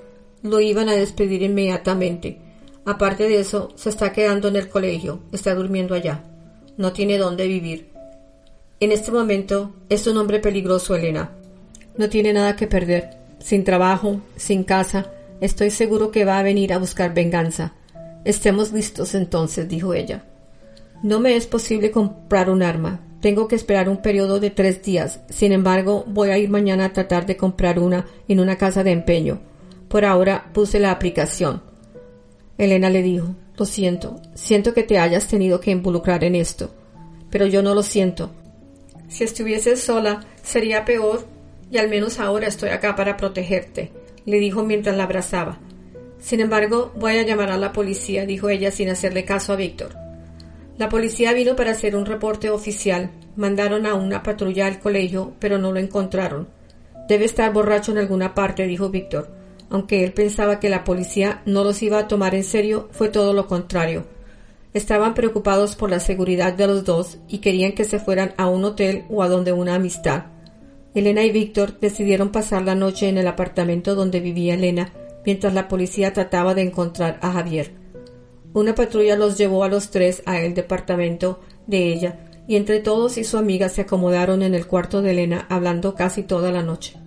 Lo 0.43 0.59
iban 0.59 0.89
a 0.89 0.95
despedir 0.95 1.41
inmediatamente. 1.41 2.39
Aparte 2.85 3.27
de 3.27 3.39
eso, 3.39 3.71
se 3.75 3.89
está 3.89 4.13
quedando 4.13 4.47
en 4.47 4.55
el 4.55 4.69
colegio, 4.69 5.19
está 5.31 5.53
durmiendo 5.55 5.93
allá. 5.93 6.23
No 6.77 6.93
tiene 6.93 7.17
dónde 7.17 7.47
vivir. 7.47 7.89
En 8.79 8.91
este 8.91 9.11
momento 9.11 9.73
es 9.89 10.05
un 10.07 10.17
hombre 10.17 10.39
peligroso, 10.39 10.95
Elena. 10.95 11.31
No 11.97 12.09
tiene 12.09 12.33
nada 12.33 12.55
que 12.55 12.67
perder. 12.67 13.17
Sin 13.39 13.63
trabajo, 13.63 14.21
sin 14.35 14.63
casa, 14.63 15.11
estoy 15.41 15.69
seguro 15.69 16.11
que 16.11 16.25
va 16.25 16.39
a 16.39 16.43
venir 16.43 16.73
a 16.73 16.79
buscar 16.79 17.13
venganza. 17.13 17.73
Estemos 18.25 18.71
listos 18.71 19.15
entonces, 19.15 19.67
dijo 19.67 19.93
ella. 19.93 20.25
No 21.03 21.19
me 21.19 21.35
es 21.35 21.47
posible 21.47 21.91
comprar 21.91 22.49
un 22.49 22.63
arma. 22.63 23.01
Tengo 23.21 23.47
que 23.47 23.55
esperar 23.55 23.89
un 23.89 23.97
periodo 23.97 24.39
de 24.39 24.49
tres 24.49 24.81
días. 24.83 25.21
Sin 25.29 25.51
embargo, 25.51 26.03
voy 26.07 26.29
a 26.29 26.37
ir 26.37 26.49
mañana 26.49 26.85
a 26.85 26.93
tratar 26.93 27.25
de 27.25 27.37
comprar 27.37 27.79
una 27.79 28.05
en 28.27 28.39
una 28.39 28.57
casa 28.57 28.83
de 28.83 28.91
empeño. 28.91 29.39
Por 29.87 30.05
ahora 30.05 30.49
puse 30.53 30.79
la 30.79 30.91
aplicación. 30.91 31.61
Elena 32.57 32.89
le 32.89 33.01
dijo, 33.03 33.35
lo 33.55 33.65
siento, 33.65 34.21
siento 34.33 34.73
que 34.73 34.83
te 34.83 34.99
hayas 34.99 35.27
tenido 35.27 35.59
que 35.59 35.71
involucrar 35.71 36.23
en 36.23 36.35
esto, 36.35 36.71
pero 37.29 37.45
yo 37.45 37.61
no 37.61 37.73
lo 37.75 37.83
siento. 37.83 38.31
Si 39.07 39.23
estuviese 39.23 39.77
sola, 39.77 40.25
sería 40.43 40.83
peor, 40.83 41.25
y 41.71 41.77
al 41.77 41.89
menos 41.89 42.19
ahora 42.19 42.47
estoy 42.47 42.69
acá 42.69 42.95
para 42.95 43.17
protegerte, 43.17 43.91
le 44.25 44.39
dijo 44.39 44.63
mientras 44.63 44.95
la 44.95 45.03
abrazaba. 45.03 45.59
Sin 46.19 46.39
embargo, 46.39 46.91
voy 46.95 47.17
a 47.17 47.23
llamar 47.23 47.51
a 47.51 47.57
la 47.57 47.73
policía, 47.73 48.25
dijo 48.25 48.49
ella 48.49 48.71
sin 48.71 48.89
hacerle 48.89 49.25
caso 49.25 49.53
a 49.53 49.55
Víctor. 49.55 49.95
La 50.77 50.89
policía 50.89 51.33
vino 51.33 51.55
para 51.55 51.71
hacer 51.71 51.95
un 51.95 52.05
reporte 52.05 52.49
oficial. 52.49 53.09
Mandaron 53.35 53.85
a 53.85 53.95
una 53.95 54.21
patrulla 54.21 54.67
al 54.67 54.79
colegio, 54.79 55.33
pero 55.39 55.57
no 55.57 55.71
lo 55.71 55.79
encontraron. 55.79 56.47
Debe 57.07 57.25
estar 57.25 57.51
borracho 57.51 57.91
en 57.91 57.97
alguna 57.97 58.35
parte, 58.35 58.67
dijo 58.67 58.89
Víctor. 58.89 59.31
Aunque 59.69 60.03
él 60.03 60.13
pensaba 60.13 60.59
que 60.59 60.69
la 60.69 60.83
policía 60.83 61.41
no 61.45 61.63
los 61.63 61.81
iba 61.81 61.99
a 61.99 62.07
tomar 62.07 62.35
en 62.35 62.43
serio, 62.43 62.89
fue 62.91 63.09
todo 63.09 63.33
lo 63.33 63.47
contrario. 63.47 64.05
Estaban 64.73 65.13
preocupados 65.13 65.75
por 65.75 65.89
la 65.89 65.99
seguridad 65.99 66.53
de 66.53 66.67
los 66.67 66.85
dos 66.85 67.17
y 67.27 67.39
querían 67.39 67.71
que 67.71 67.83
se 67.83 67.99
fueran 67.99 68.33
a 68.37 68.47
un 68.47 68.63
hotel 68.63 69.05
o 69.09 69.23
a 69.23 69.27
donde 69.27 69.51
una 69.51 69.75
amistad. 69.75 70.25
Elena 70.99 71.23
y 71.23 71.31
Víctor 71.31 71.79
decidieron 71.79 72.31
pasar 72.31 72.63
la 72.63 72.73
noche 72.73 73.07
en 73.07 73.17
el 73.17 73.27
apartamento 73.27 73.93
donde 73.93 74.19
vivía 74.19 74.55
Elena, 74.55 74.93
mientras 75.25 75.53
la 75.53 75.67
policía 75.67 76.13
trataba 76.13 76.55
de 76.55 76.63
encontrar 76.63 77.19
a 77.21 77.31
Javier. 77.31 77.71
Una 78.53 78.73
patrulla 78.73 79.15
los 79.15 79.37
llevó 79.37 79.63
a 79.63 79.69
los 79.69 79.91
tres 79.91 80.23
a 80.25 80.41
el 80.41 80.55
departamento 80.55 81.39
de 81.67 81.93
ella, 81.93 82.19
y 82.47 82.55
entre 82.55 82.79
todos 82.79 83.17
y 83.17 83.23
su 83.23 83.37
amiga 83.37 83.69
se 83.69 83.81
acomodaron 83.81 84.41
en 84.41 84.55
el 84.55 84.65
cuarto 84.65 85.01
de 85.01 85.11
Elena 85.11 85.45
hablando 85.49 85.93
casi 85.93 86.23
toda 86.23 86.51
la 86.51 86.63
noche. 86.63 86.97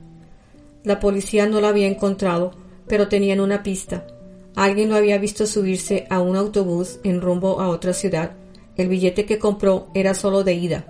La 0.85 1.01
policía 1.01 1.47
no 1.47 1.61
la 1.61 1.71
había 1.71 1.89
encontrado, 1.89 2.53
pero 2.87 3.09
tenían 3.09 3.41
una 3.41 3.63
pista. 3.63 4.07
Alguien 4.55 4.89
lo 4.91 4.97
había 4.97 5.19
visto 5.19 5.47
subirse 5.47 6.07
a 6.11 6.21
un 6.21 6.37
autobús 6.37 7.01
en 7.03 7.21
rumbo 7.21 7.61
a 7.61 7.69
otra 7.69 7.93
ciudad. 7.93 8.33
El 8.77 8.89
billete 8.89 9.25
que 9.25 9.39
compró 9.39 9.89
era 9.95 10.15
solo 10.15 10.45
de 10.45 10.55
ida. 10.55 10.85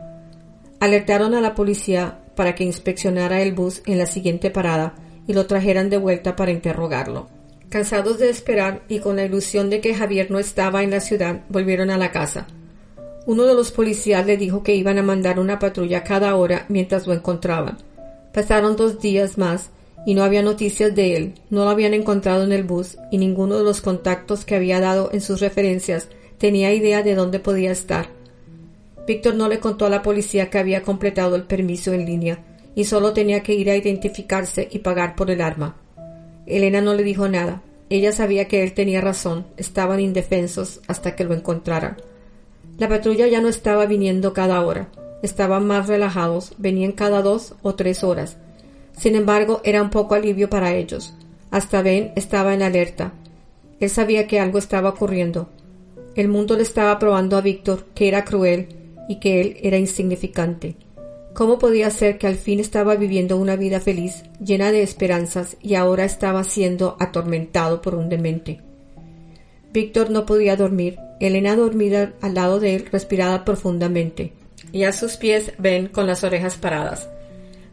Alertaron 0.81 1.35
a 1.35 1.41
la 1.41 1.55
policía 1.55 2.21
para 2.35 2.55
que 2.55 2.65
inspeccionara 2.65 3.43
el 3.43 3.53
bus 3.53 3.83
en 3.87 3.99
la 3.99 4.07
siguiente 4.07 4.51
parada 4.51 4.95
y 5.27 5.33
lo 5.33 5.47
trajeran 5.47 5.91
de 5.91 5.97
vuelta 5.97 6.37
para 6.37 6.51
interrogarlo. 6.51 7.29
Cansados 7.69 8.19
de 8.19 8.31
esperar 8.31 8.83
y 8.89 8.99
con 8.99 9.17
la 9.17 9.25
ilusión 9.25 9.71
de 9.71 9.81
que 9.81 9.95
Javier 9.95 10.31
no 10.31 10.39
estaba 10.39 10.83
en 10.83 10.91
la 10.91 11.01
ciudad, 11.01 11.43
volvieron 11.49 11.91
a 11.91 11.99
la 11.99 12.11
casa. 12.11 12.47
Uno 13.27 13.45
de 13.45 13.55
los 13.55 13.71
policías 13.71 14.27
le 14.27 14.37
dijo 14.37 14.63
que 14.63 14.75
iban 14.75 14.99
a 14.99 15.03
mandar 15.03 15.39
una 15.39 15.59
patrulla 15.59 16.03
cada 16.03 16.35
hora 16.35 16.65
mientras 16.69 17.07
lo 17.07 17.13
encontraban. 17.13 17.79
Pasaron 18.33 18.77
dos 18.77 19.01
días 19.01 19.39
más 19.39 19.71
y 20.07 20.15
no 20.15 20.25
había 20.25 20.43
noticias 20.43 20.95
de 20.95 21.17
él, 21.17 21.35
no 21.51 21.65
lo 21.65 21.71
habían 21.71 21.95
encontrado 21.95 22.43
en 22.43 22.53
el 22.53 22.65
bus 22.65 22.97
y 23.11 23.19
ninguno 23.19 23.57
de 23.59 23.65
los 23.65 23.81
contactos 23.81 24.45
que 24.45 24.55
había 24.55 24.81
dado 24.81 25.11
en 25.13 25.21
sus 25.21 25.41
referencias 25.41 26.09
tenía 26.39 26.73
idea 26.73 27.03
de 27.03 27.15
dónde 27.15 27.39
podía 27.39 27.71
estar. 27.71 28.09
Víctor 29.07 29.35
no 29.35 29.49
le 29.49 29.61
contó 29.61 29.87
a 29.87 29.91
la 29.91 30.03
policía 30.03 30.51
que 30.51 30.59
había 30.59 30.83
completado 30.83 31.37
el 31.37 31.45
permiso 31.45 31.93
en 31.93 32.07
línea 32.07 32.45
y 32.75 32.85
solo 32.85 33.13
tenía 33.13 33.43
que 33.43 33.55
ir 33.55 33.71
a 33.71 33.77
identificarse 33.77 34.69
y 34.71 34.79
pagar 34.81 35.17
por 35.17 35.31
el 35.31 35.41
arma. 35.41 35.77
Elena 36.47 36.81
no 36.81 36.95
le 36.95 37.03
dijo 37.03 37.29
nada. 37.29 37.63
Ella 37.89 38.13
sabía 38.13 38.47
que 38.47 38.63
él 38.63 38.73
tenía 38.73 39.01
razón, 39.01 39.47
estaban 39.57 39.99
indefensos 39.99 40.81
hasta 40.87 41.17
que 41.17 41.25
lo 41.25 41.35
encontraran. 41.35 41.97
La 42.79 42.89
patrulla 42.89 43.27
ya 43.27 43.41
no 43.41 43.49
estaba 43.49 43.87
viniendo 43.87 44.33
cada 44.33 44.65
hora, 44.65 44.89
estaban 45.23 45.67
más 45.67 45.89
relajados, 45.89 46.55
venían 46.59 46.93
cada 46.93 47.21
dos 47.21 47.55
o 47.63 47.75
tres 47.75 48.05
horas, 48.05 48.37
sin 49.01 49.17
embargo, 49.17 49.63
era 49.65 49.83
un 49.83 49.89
poco 49.89 50.15
alivio 50.15 50.51
para 50.51 50.75
ellos. 50.75 51.15
Hasta 51.51 51.81
Ben 51.81 52.13
estaba 52.17 52.53
en 52.53 52.63
alerta. 52.63 53.13
Él 53.81 53.89
sabía 53.89 54.27
que 54.27 54.39
algo 54.39 54.59
estaba 54.59 54.91
ocurriendo. 54.91 55.49
El 56.15 56.29
mundo 56.29 56.55
le 56.57 56.63
estaba 56.63 56.99
probando 56.99 57.39
a 57.39 57.41
Víctor 57.41 57.87
que 57.95 58.09
era 58.09 58.27
cruel 58.27 58.69
y 59.11 59.17
que 59.17 59.41
él 59.41 59.57
era 59.61 59.77
insignificante. 59.77 60.77
¿Cómo 61.35 61.59
podía 61.59 61.91
ser 61.91 62.17
que 62.17 62.29
al 62.29 62.37
fin 62.37 62.61
estaba 62.61 62.95
viviendo 62.95 63.39
una 63.39 63.57
vida 63.57 63.81
feliz, 63.81 64.23
llena 64.39 64.71
de 64.71 64.85
esperanzas, 64.85 65.57
y 65.61 65.75
ahora 65.75 66.05
estaba 66.05 66.45
siendo 66.45 66.97
atormentado 67.01 67.83
por 67.83 67.97
un 67.97 68.09
demente? 68.09 68.61
Víctor 69.73 70.11
no 70.11 70.27
podía 70.27 70.55
dormir. 70.55 70.97
Elena 71.19 71.57
dormida 71.57 72.13
al 72.21 72.35
lado 72.35 72.61
de 72.61 72.77
él 72.77 72.87
respiraba 72.93 73.45
profundamente, 73.45 74.33
y 74.71 74.85
a 74.85 74.93
sus 74.93 75.17
pies 75.17 75.55
Ben 75.59 75.89
con 75.89 76.07
las 76.07 76.23
orejas 76.23 76.57
paradas. 76.57 77.09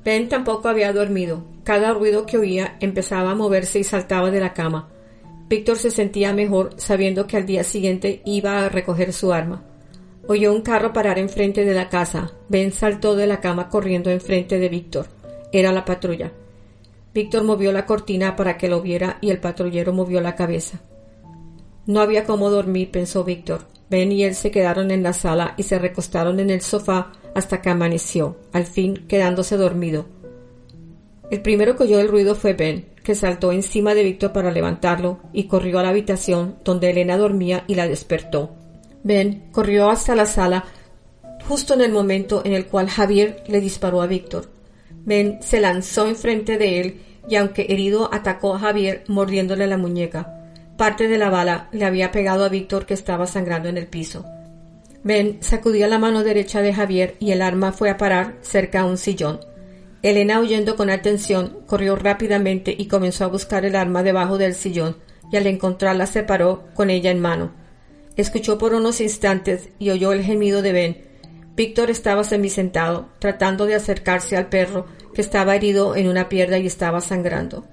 Ben 0.03 0.29
tampoco 0.29 0.69
había 0.69 0.91
dormido. 0.91 1.43
Cada 1.63 1.93
ruido 1.93 2.25
que 2.25 2.39
oía 2.39 2.77
empezaba 2.79 3.29
a 3.29 3.35
moverse 3.35 3.77
y 3.77 3.83
saltaba 3.83 4.31
de 4.31 4.39
la 4.39 4.55
cama. 4.55 4.89
Víctor 5.47 5.77
se 5.77 5.91
sentía 5.91 6.33
mejor 6.33 6.71
sabiendo 6.77 7.27
que 7.27 7.37
al 7.37 7.45
día 7.45 7.63
siguiente 7.63 8.23
iba 8.25 8.65
a 8.65 8.69
recoger 8.69 9.13
su 9.13 9.31
arma. 9.31 9.63
Oyó 10.29 10.53
un 10.53 10.61
carro 10.61 10.91
parar 10.91 11.19
enfrente 11.19 11.63
de 11.63 11.73
la 11.73 11.87
casa. 11.87 12.31
Ben 12.49 12.73
saltó 12.73 13.15
de 13.15 13.27
la 13.27 13.39
cama 13.39 13.69
corriendo 13.69 14.09
enfrente 14.09 14.59
de 14.59 14.67
Víctor. 14.67 15.07
Era 15.53 15.71
la 15.71 15.85
patrulla. 15.85 16.31
Víctor 17.13 17.43
movió 17.43 17.71
la 17.71 17.85
cortina 17.85 18.35
para 18.35 18.57
que 18.57 18.67
lo 18.67 18.81
viera 18.81 19.19
y 19.21 19.29
el 19.29 19.39
patrullero 19.39 19.93
movió 19.93 20.19
la 20.19 20.35
cabeza. 20.35 20.81
No 21.85 22.01
había 22.01 22.25
cómo 22.25 22.49
dormir, 22.49 22.91
pensó 22.91 23.23
Víctor. 23.23 23.61
Ben 23.89 24.11
y 24.11 24.25
él 24.25 24.35
se 24.35 24.51
quedaron 24.51 24.91
en 24.91 25.01
la 25.01 25.13
sala 25.13 25.53
y 25.55 25.63
se 25.63 25.79
recostaron 25.79 26.41
en 26.41 26.49
el 26.49 26.59
sofá 26.59 27.13
hasta 27.33 27.61
que 27.61 27.69
amaneció, 27.69 28.35
al 28.51 28.65
fin 28.65 29.05
quedándose 29.07 29.55
dormido. 29.55 30.05
El 31.31 31.41
primero 31.41 31.77
que 31.77 31.83
oyó 31.83 31.99
el 31.99 32.09
ruido 32.09 32.35
fue 32.35 32.53
Ben, 32.53 32.89
que 33.01 33.15
saltó 33.15 33.53
encima 33.53 33.93
de 33.93 34.03
Víctor 34.03 34.33
para 34.33 34.51
levantarlo 34.51 35.19
y 35.31 35.45
corrió 35.45 35.79
a 35.79 35.83
la 35.83 35.89
habitación 35.89 36.57
donde 36.65 36.89
Elena 36.89 37.15
dormía 37.15 37.63
y 37.67 37.75
la 37.75 37.87
despertó. 37.87 38.51
Ben 39.07 39.43
corrió 39.53 39.89
hasta 39.89 40.15
la 40.15 40.25
sala 40.25 40.65
justo 41.47 41.73
en 41.73 41.79
el 41.79 41.93
momento 41.93 42.41
en 42.43 42.51
el 42.51 42.65
cual 42.65 42.89
Javier 42.89 43.41
le 43.47 43.61
disparó 43.61 44.01
a 44.01 44.05
Víctor. 44.05 44.51
Ben 45.05 45.39
se 45.41 45.61
lanzó 45.61 46.09
enfrente 46.09 46.57
de 46.57 46.81
él 46.81 47.01
y 47.29 47.37
aunque 47.37 47.67
herido 47.69 48.13
atacó 48.13 48.53
a 48.53 48.59
Javier 48.59 49.05
mordiéndole 49.07 49.65
la 49.65 49.77
muñeca. 49.77 50.43
Parte 50.75 51.07
de 51.07 51.17
la 51.17 51.29
bala 51.29 51.69
le 51.71 51.85
había 51.85 52.11
pegado 52.11 52.43
a 52.43 52.49
Víctor 52.49 52.85
que 52.85 52.95
estaba 52.95 53.27
sangrando 53.27 53.69
en 53.69 53.77
el 53.77 53.87
piso. 53.87 54.25
Ben 55.03 55.37
sacudió 55.39 55.87
la 55.87 55.99
mano 55.99 56.25
derecha 56.25 56.61
de 56.61 56.73
Javier 56.73 57.15
y 57.21 57.31
el 57.31 57.41
arma 57.41 57.71
fue 57.71 57.89
a 57.89 57.95
parar 57.95 58.35
cerca 58.41 58.81
a 58.81 58.85
un 58.85 58.97
sillón. 58.97 59.39
Elena, 60.01 60.41
oyendo 60.41 60.75
con 60.75 60.89
atención, 60.89 61.59
corrió 61.65 61.95
rápidamente 61.95 62.75
y 62.77 62.87
comenzó 62.87 63.23
a 63.23 63.29
buscar 63.29 63.63
el 63.63 63.77
arma 63.77 64.03
debajo 64.03 64.37
del 64.37 64.53
sillón, 64.53 64.97
y 65.31 65.37
al 65.37 65.47
encontrarla 65.47 66.07
se 66.07 66.23
paró 66.23 66.65
con 66.75 66.89
ella 66.89 67.09
en 67.09 67.21
mano. 67.21 67.66
Escuchó 68.17 68.57
por 68.57 68.73
unos 68.73 68.99
instantes 68.99 69.69
y 69.77 69.91
oyó 69.91 70.11
el 70.11 70.23
gemido 70.23 70.63
de 70.63 70.73
Ben. 70.73 70.97
Víctor 71.55 71.91
estaba 71.91 72.23
semisentado, 72.23 73.09
tratando 73.19 73.65
de 73.65 73.75
acercarse 73.75 74.35
al 74.35 74.49
perro, 74.49 74.87
que 75.13 75.21
estaba 75.21 75.55
herido 75.55 75.95
en 75.95 76.07
una 76.07 76.27
pierna 76.27 76.57
y 76.57 76.67
estaba 76.67 76.99
sangrando. 76.99 77.65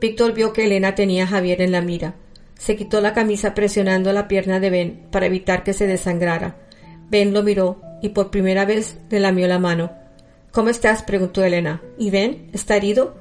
Víctor 0.00 0.32
vio 0.32 0.52
que 0.52 0.64
Elena 0.64 0.94
tenía 0.94 1.24
a 1.24 1.26
Javier 1.26 1.60
en 1.60 1.72
la 1.72 1.82
mira. 1.82 2.14
Se 2.58 2.74
quitó 2.74 3.00
la 3.00 3.12
camisa 3.12 3.54
presionando 3.54 4.12
la 4.12 4.28
pierna 4.28 4.60
de 4.60 4.70
Ben 4.70 5.06
para 5.10 5.26
evitar 5.26 5.62
que 5.62 5.74
se 5.74 5.86
desangrara. 5.86 6.56
Ben 7.10 7.32
lo 7.32 7.42
miró 7.42 7.80
y 8.02 8.10
por 8.10 8.30
primera 8.30 8.64
vez 8.64 8.98
le 9.10 9.20
lamió 9.20 9.46
la 9.46 9.58
mano. 9.58 9.92
¿Cómo 10.52 10.70
estás? 10.70 11.02
preguntó 11.02 11.44
Elena. 11.44 11.82
¿Y 11.98 12.10
Ben? 12.10 12.48
¿Está 12.52 12.76
herido? 12.76 13.14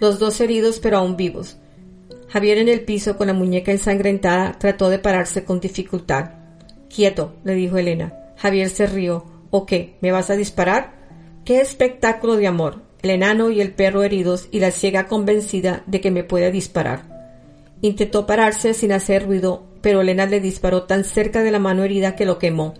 Los 0.00 0.18
dos 0.18 0.40
heridos 0.40 0.80
pero 0.80 0.98
aún 0.98 1.16
vivos. 1.16 1.56
Javier 2.28 2.58
en 2.58 2.68
el 2.68 2.80
piso 2.80 3.16
con 3.16 3.26
la 3.28 3.32
muñeca 3.32 3.72
ensangrentada 3.72 4.56
trató 4.58 4.88
de 4.88 4.98
pararse 4.98 5.44
con 5.44 5.60
dificultad. 5.60 6.30
Quieto, 6.88 7.34
le 7.44 7.54
dijo 7.54 7.78
Elena. 7.78 8.14
Javier 8.36 8.68
se 8.70 8.86
rió. 8.86 9.24
¿O 9.50 9.66
qué? 9.66 9.96
¿Me 10.00 10.12
vas 10.12 10.30
a 10.30 10.36
disparar? 10.36 10.94
¡Qué 11.44 11.60
espectáculo 11.60 12.36
de 12.36 12.46
amor! 12.46 12.82
El 13.02 13.10
enano 13.10 13.50
y 13.50 13.60
el 13.60 13.72
perro 13.72 14.02
heridos 14.02 14.48
y 14.50 14.60
la 14.60 14.70
ciega 14.70 15.06
convencida 15.06 15.82
de 15.86 16.00
que 16.00 16.10
me 16.10 16.24
puede 16.24 16.50
disparar. 16.50 17.02
Intentó 17.82 18.26
pararse 18.26 18.72
sin 18.72 18.92
hacer 18.92 19.26
ruido, 19.26 19.64
pero 19.82 20.00
Elena 20.00 20.24
le 20.24 20.40
disparó 20.40 20.84
tan 20.84 21.04
cerca 21.04 21.42
de 21.42 21.50
la 21.50 21.58
mano 21.58 21.84
herida 21.84 22.16
que 22.16 22.24
lo 22.24 22.38
quemó. 22.38 22.74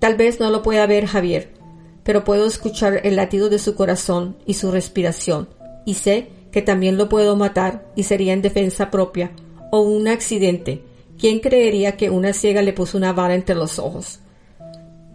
Tal 0.00 0.16
vez 0.16 0.40
no 0.40 0.50
lo 0.50 0.62
pueda 0.62 0.86
ver 0.86 1.06
Javier, 1.06 1.52
pero 2.02 2.24
puedo 2.24 2.46
escuchar 2.46 3.00
el 3.04 3.16
latido 3.16 3.48
de 3.48 3.58
su 3.58 3.74
corazón 3.74 4.36
y 4.44 4.54
su 4.54 4.70
respiración. 4.70 5.48
y 5.86 5.94
sé 5.94 6.28
que 6.54 6.62
también 6.62 6.96
lo 6.96 7.08
puedo 7.08 7.34
matar 7.34 7.84
y 7.96 8.04
sería 8.04 8.32
en 8.32 8.40
defensa 8.40 8.88
propia 8.88 9.32
o 9.72 9.80
un 9.80 10.06
accidente. 10.06 10.84
¿Quién 11.18 11.40
creería 11.40 11.96
que 11.96 12.10
una 12.10 12.32
ciega 12.32 12.62
le 12.62 12.72
puso 12.72 12.96
una 12.96 13.12
bala 13.12 13.34
entre 13.34 13.56
los 13.56 13.80
ojos? 13.80 14.20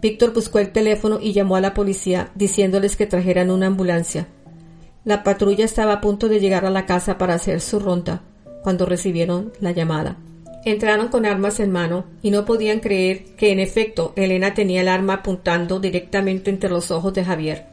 Víctor 0.02 0.34
buscó 0.34 0.58
el 0.58 0.70
teléfono 0.70 1.18
y 1.18 1.32
llamó 1.32 1.56
a 1.56 1.62
la 1.62 1.72
policía 1.72 2.30
diciéndoles 2.34 2.94
que 2.94 3.06
trajeran 3.06 3.50
una 3.50 3.68
ambulancia. 3.68 4.26
La 5.06 5.22
patrulla 5.22 5.64
estaba 5.64 5.94
a 5.94 6.00
punto 6.02 6.28
de 6.28 6.40
llegar 6.40 6.66
a 6.66 6.70
la 6.70 6.84
casa 6.84 7.16
para 7.16 7.32
hacer 7.32 7.62
su 7.62 7.80
ronda 7.80 8.20
cuando 8.62 8.84
recibieron 8.84 9.50
la 9.60 9.72
llamada. 9.72 10.18
Entraron 10.66 11.08
con 11.08 11.24
armas 11.24 11.58
en 11.58 11.72
mano 11.72 12.04
y 12.20 12.32
no 12.32 12.44
podían 12.44 12.80
creer 12.80 13.24
que 13.38 13.50
en 13.50 13.60
efecto 13.60 14.12
Elena 14.14 14.52
tenía 14.52 14.82
el 14.82 14.88
arma 14.88 15.14
apuntando 15.14 15.80
directamente 15.80 16.50
entre 16.50 16.68
los 16.68 16.90
ojos 16.90 17.14
de 17.14 17.24
Javier. 17.24 17.69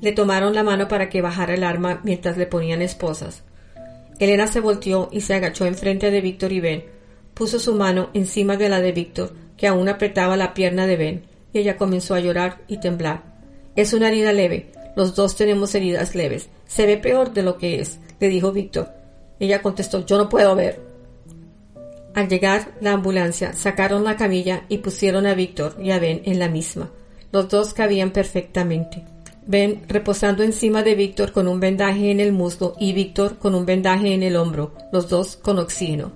Le 0.00 0.12
tomaron 0.12 0.54
la 0.54 0.62
mano 0.62 0.88
para 0.88 1.08
que 1.08 1.22
bajara 1.22 1.54
el 1.54 1.64
arma 1.64 2.00
mientras 2.04 2.36
le 2.36 2.46
ponían 2.46 2.82
esposas. 2.82 3.42
Elena 4.18 4.46
se 4.46 4.60
volteó 4.60 5.08
y 5.10 5.22
se 5.22 5.34
agachó 5.34 5.66
enfrente 5.66 6.10
de 6.10 6.20
Víctor 6.20 6.52
y 6.52 6.60
Ben. 6.60 6.84
Puso 7.34 7.58
su 7.58 7.74
mano 7.74 8.10
encima 8.12 8.56
de 8.56 8.68
la 8.68 8.80
de 8.80 8.92
Víctor, 8.92 9.32
que 9.56 9.66
aún 9.66 9.88
apretaba 9.88 10.36
la 10.36 10.52
pierna 10.54 10.86
de 10.86 10.96
Ben, 10.96 11.22
y 11.52 11.58
ella 11.58 11.76
comenzó 11.76 12.14
a 12.14 12.20
llorar 12.20 12.58
y 12.68 12.80
temblar. 12.80 13.22
Es 13.76 13.92
una 13.92 14.08
herida 14.08 14.32
leve. 14.32 14.72
Los 14.96 15.14
dos 15.14 15.36
tenemos 15.36 15.74
heridas 15.74 16.14
leves. 16.14 16.50
Se 16.66 16.86
ve 16.86 16.96
peor 16.96 17.32
de 17.32 17.42
lo 17.42 17.56
que 17.56 17.80
es, 17.80 17.98
le 18.18 18.28
dijo 18.28 18.52
Víctor. 18.52 18.88
Ella 19.38 19.62
contestó 19.62 20.04
Yo 20.04 20.18
no 20.18 20.28
puedo 20.28 20.54
ver. 20.54 20.80
Al 22.14 22.28
llegar 22.28 22.72
la 22.80 22.92
ambulancia, 22.92 23.52
sacaron 23.52 24.04
la 24.04 24.16
camilla 24.16 24.64
y 24.68 24.78
pusieron 24.78 25.26
a 25.26 25.34
Víctor 25.34 25.76
y 25.80 25.92
a 25.92 25.98
Ben 25.98 26.22
en 26.24 26.38
la 26.38 26.48
misma. 26.48 26.90
Los 27.32 27.48
dos 27.48 27.72
cabían 27.72 28.10
perfectamente. 28.10 29.04
Ben 29.50 29.82
reposando 29.88 30.44
encima 30.44 30.84
de 30.84 30.94
Víctor 30.94 31.32
con 31.32 31.48
un 31.48 31.58
vendaje 31.58 32.12
en 32.12 32.20
el 32.20 32.30
muslo 32.30 32.76
y 32.78 32.92
Víctor 32.92 33.38
con 33.38 33.56
un 33.56 33.66
vendaje 33.66 34.14
en 34.14 34.22
el 34.22 34.36
hombro, 34.36 34.74
los 34.92 35.08
dos 35.08 35.34
con 35.34 35.58
oxígeno. 35.58 36.12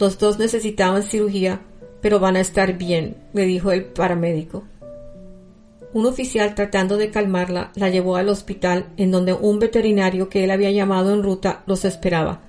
Los 0.00 0.18
dos 0.18 0.38
necesitaban 0.38 1.02
cirugía, 1.02 1.60
pero 2.00 2.18
van 2.18 2.34
a 2.34 2.40
estar 2.40 2.78
bien, 2.78 3.18
le 3.34 3.44
dijo 3.44 3.72
el 3.72 3.84
paramédico. 3.84 4.64
Un 5.92 6.06
oficial 6.06 6.54
tratando 6.54 6.96
de 6.96 7.10
calmarla 7.10 7.72
la 7.74 7.90
llevó 7.90 8.16
al 8.16 8.30
hospital 8.30 8.86
en 8.96 9.10
donde 9.10 9.34
un 9.34 9.58
veterinario 9.58 10.30
que 10.30 10.42
él 10.42 10.50
había 10.50 10.70
llamado 10.70 11.12
en 11.12 11.22
ruta 11.22 11.62
los 11.66 11.84
esperaba. 11.84 12.40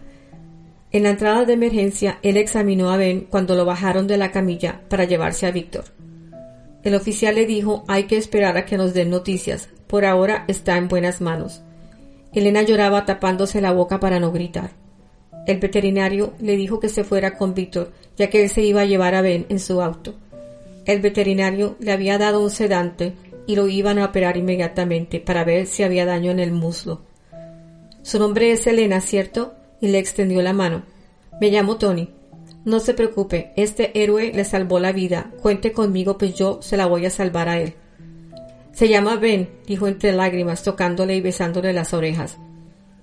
En 0.94 1.04
la 1.04 1.10
entrada 1.10 1.44
de 1.44 1.52
emergencia, 1.52 2.20
él 2.22 2.38
examinó 2.38 2.92
a 2.92 2.96
Ben 2.96 3.28
cuando 3.30 3.56
lo 3.56 3.66
bajaron 3.66 4.08
de 4.08 4.16
la 4.16 4.32
camilla 4.32 4.84
para 4.88 5.04
llevarse 5.04 5.48
a 5.48 5.52
Víctor. 5.52 5.97
El 6.88 6.96
oficial 6.96 7.36
le 7.36 7.46
dijo 7.46 7.84
hay 7.90 8.04
que 8.04 8.16
esperar 8.16 8.56
a 8.56 8.64
que 8.64 8.78
nos 8.78 8.94
den 8.94 9.10
noticias. 9.10 9.68
Por 9.88 10.06
ahora 10.06 10.46
está 10.48 10.78
en 10.78 10.88
buenas 10.88 11.20
manos. 11.20 11.62
Elena 12.32 12.62
lloraba 12.62 13.04
tapándose 13.04 13.60
la 13.60 13.74
boca 13.74 14.00
para 14.00 14.22
no 14.22 14.32
gritar. 14.32 14.72
El 15.48 15.60
veterinario 15.60 16.34
le 16.40 16.56
dijo 16.56 16.80
que 16.80 16.88
se 16.88 17.04
fuera 17.04 17.38
con 17.38 17.54
Víctor, 17.54 17.92
ya 18.16 18.30
que 18.30 18.42
él 18.42 18.50
se 18.50 18.62
iba 18.62 18.80
a 18.80 18.86
llevar 18.86 19.16
a 19.16 19.22
Ben 19.22 19.46
en 19.50 19.60
su 19.60 19.82
auto. 19.82 20.16
El 20.86 21.02
veterinario 21.02 21.76
le 21.82 21.92
había 21.92 22.18
dado 22.18 22.42
un 22.42 22.52
sedante 22.52 23.16
y 23.48 23.58
lo 23.58 23.68
iban 23.68 24.00
a 24.00 24.06
operar 24.06 24.38
inmediatamente 24.38 25.20
para 25.20 25.44
ver 25.44 25.68
si 25.68 25.84
había 25.84 26.06
daño 26.06 26.32
en 26.32 26.40
el 26.40 26.54
muslo. 26.54 27.02
Su 28.02 28.18
nombre 28.18 28.54
es 28.54 28.66
Elena, 28.66 29.02
¿cierto? 29.02 29.56
y 29.82 29.90
le 29.90 30.00
extendió 30.00 30.42
la 30.42 30.54
mano. 30.54 30.84
Me 31.42 31.50
llamo 31.50 31.76
Tony. 31.76 32.08
No 32.68 32.82
se 32.82 32.94
preocupe, 32.94 33.54
este 33.56 33.98
héroe 34.04 34.34
le 34.34 34.44
salvó 34.44 34.78
la 34.82 34.92
vida. 34.92 35.32
Cuente 35.42 35.72
conmigo, 35.72 36.18
pues 36.18 36.36
yo 36.36 36.60
se 36.62 36.76
la 36.76 36.86
voy 36.86 37.06
a 37.06 37.10
salvar 37.10 37.48
a 37.48 37.62
él. 37.62 37.76
Se 38.74 38.90
llama 38.90 39.16
Ben, 39.16 39.48
dijo 39.66 39.88
entre 39.88 40.12
lágrimas, 40.12 40.64
tocándole 40.64 41.16
y 41.16 41.22
besándole 41.22 41.72
las 41.72 41.94
orejas. 41.94 42.38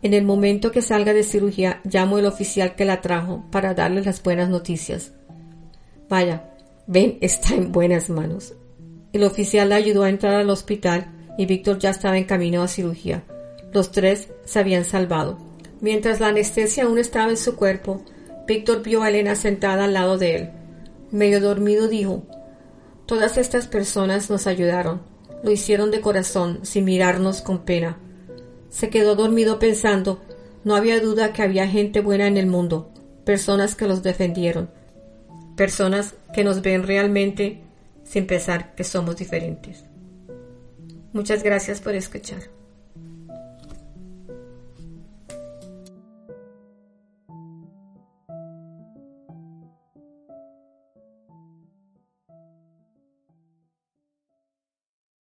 En 0.03 0.13
el 0.13 0.23
momento 0.23 0.71
que 0.71 0.83
salga 0.83 1.15
de 1.15 1.23
cirugía, 1.23 1.81
llamo 1.85 2.19
al 2.19 2.27
oficial 2.27 2.75
que 2.75 2.85
la 2.85 3.01
trajo 3.01 3.47
para 3.51 3.73
darle 3.73 4.03
las 4.03 4.23
buenas 4.23 4.51
noticias. 4.51 5.15
Vaya, 6.11 6.51
Ben 6.87 7.17
está 7.23 7.55
en 7.55 7.73
buenas 7.73 8.11
manos. 8.11 8.53
El 9.15 9.25
oficial 9.25 9.71
la 9.71 9.77
ayudó 9.77 10.03
a 10.03 10.11
entrar 10.11 10.35
al 10.35 10.51
hospital 10.51 11.07
y 11.39 11.47
Víctor 11.47 11.79
ya 11.79 11.89
estaba 11.89 12.19
en 12.19 12.25
camino 12.25 12.63
a 12.63 12.69
cirugía. 12.69 13.25
Los 13.73 13.93
tres 13.93 14.29
se 14.45 14.59
habían 14.59 14.85
salvado. 14.85 15.39
Mientras 15.81 16.21
la 16.21 16.29
anestesia 16.29 16.85
aún 16.85 16.99
estaba 16.99 17.31
en 17.31 17.39
su 17.39 17.57
cuerpo, 17.57 18.05
Víctor 18.47 18.83
vio 18.83 19.03
a 19.03 19.09
Elena 19.09 19.35
sentada 19.37 19.85
al 19.85 19.95
lado 19.95 20.19
de 20.19 20.37
él. 20.37 20.51
Medio 21.11 21.41
dormido 21.41 21.89
dijo 21.89 22.25
Todas 23.07 23.37
estas 23.37 23.67
personas 23.67 24.31
nos 24.31 24.47
ayudaron. 24.47 25.03
Lo 25.43 25.51
hicieron 25.51 25.91
de 25.91 26.01
corazón, 26.01 26.61
sin 26.63 26.85
mirarnos 26.85 27.43
con 27.43 27.65
pena. 27.65 27.99
Se 28.71 28.89
quedó 28.89 29.15
dormido 29.15 29.59
pensando 29.59 30.21
no 30.65 30.75
había 30.75 30.99
duda 30.99 31.33
que 31.33 31.43
había 31.43 31.69
gente 31.69 32.01
buena 32.01 32.27
en 32.27 32.39
el 32.39 32.47
mundo, 32.47 32.91
personas 33.25 33.75
que 33.75 33.87
los 33.87 34.03
defendieron, 34.03 34.71
personas 35.57 36.15
que 36.35 36.43
nos 36.43 36.63
ven 36.63 36.83
realmente 36.85 37.61
sin 38.03 38.27
pensar 38.27 38.75
que 38.75 38.83
somos 38.83 39.17
diferentes. 39.17 39.85
Muchas 41.13 41.43
gracias 41.43 41.81
por 41.81 41.95
escuchar. 41.95 42.54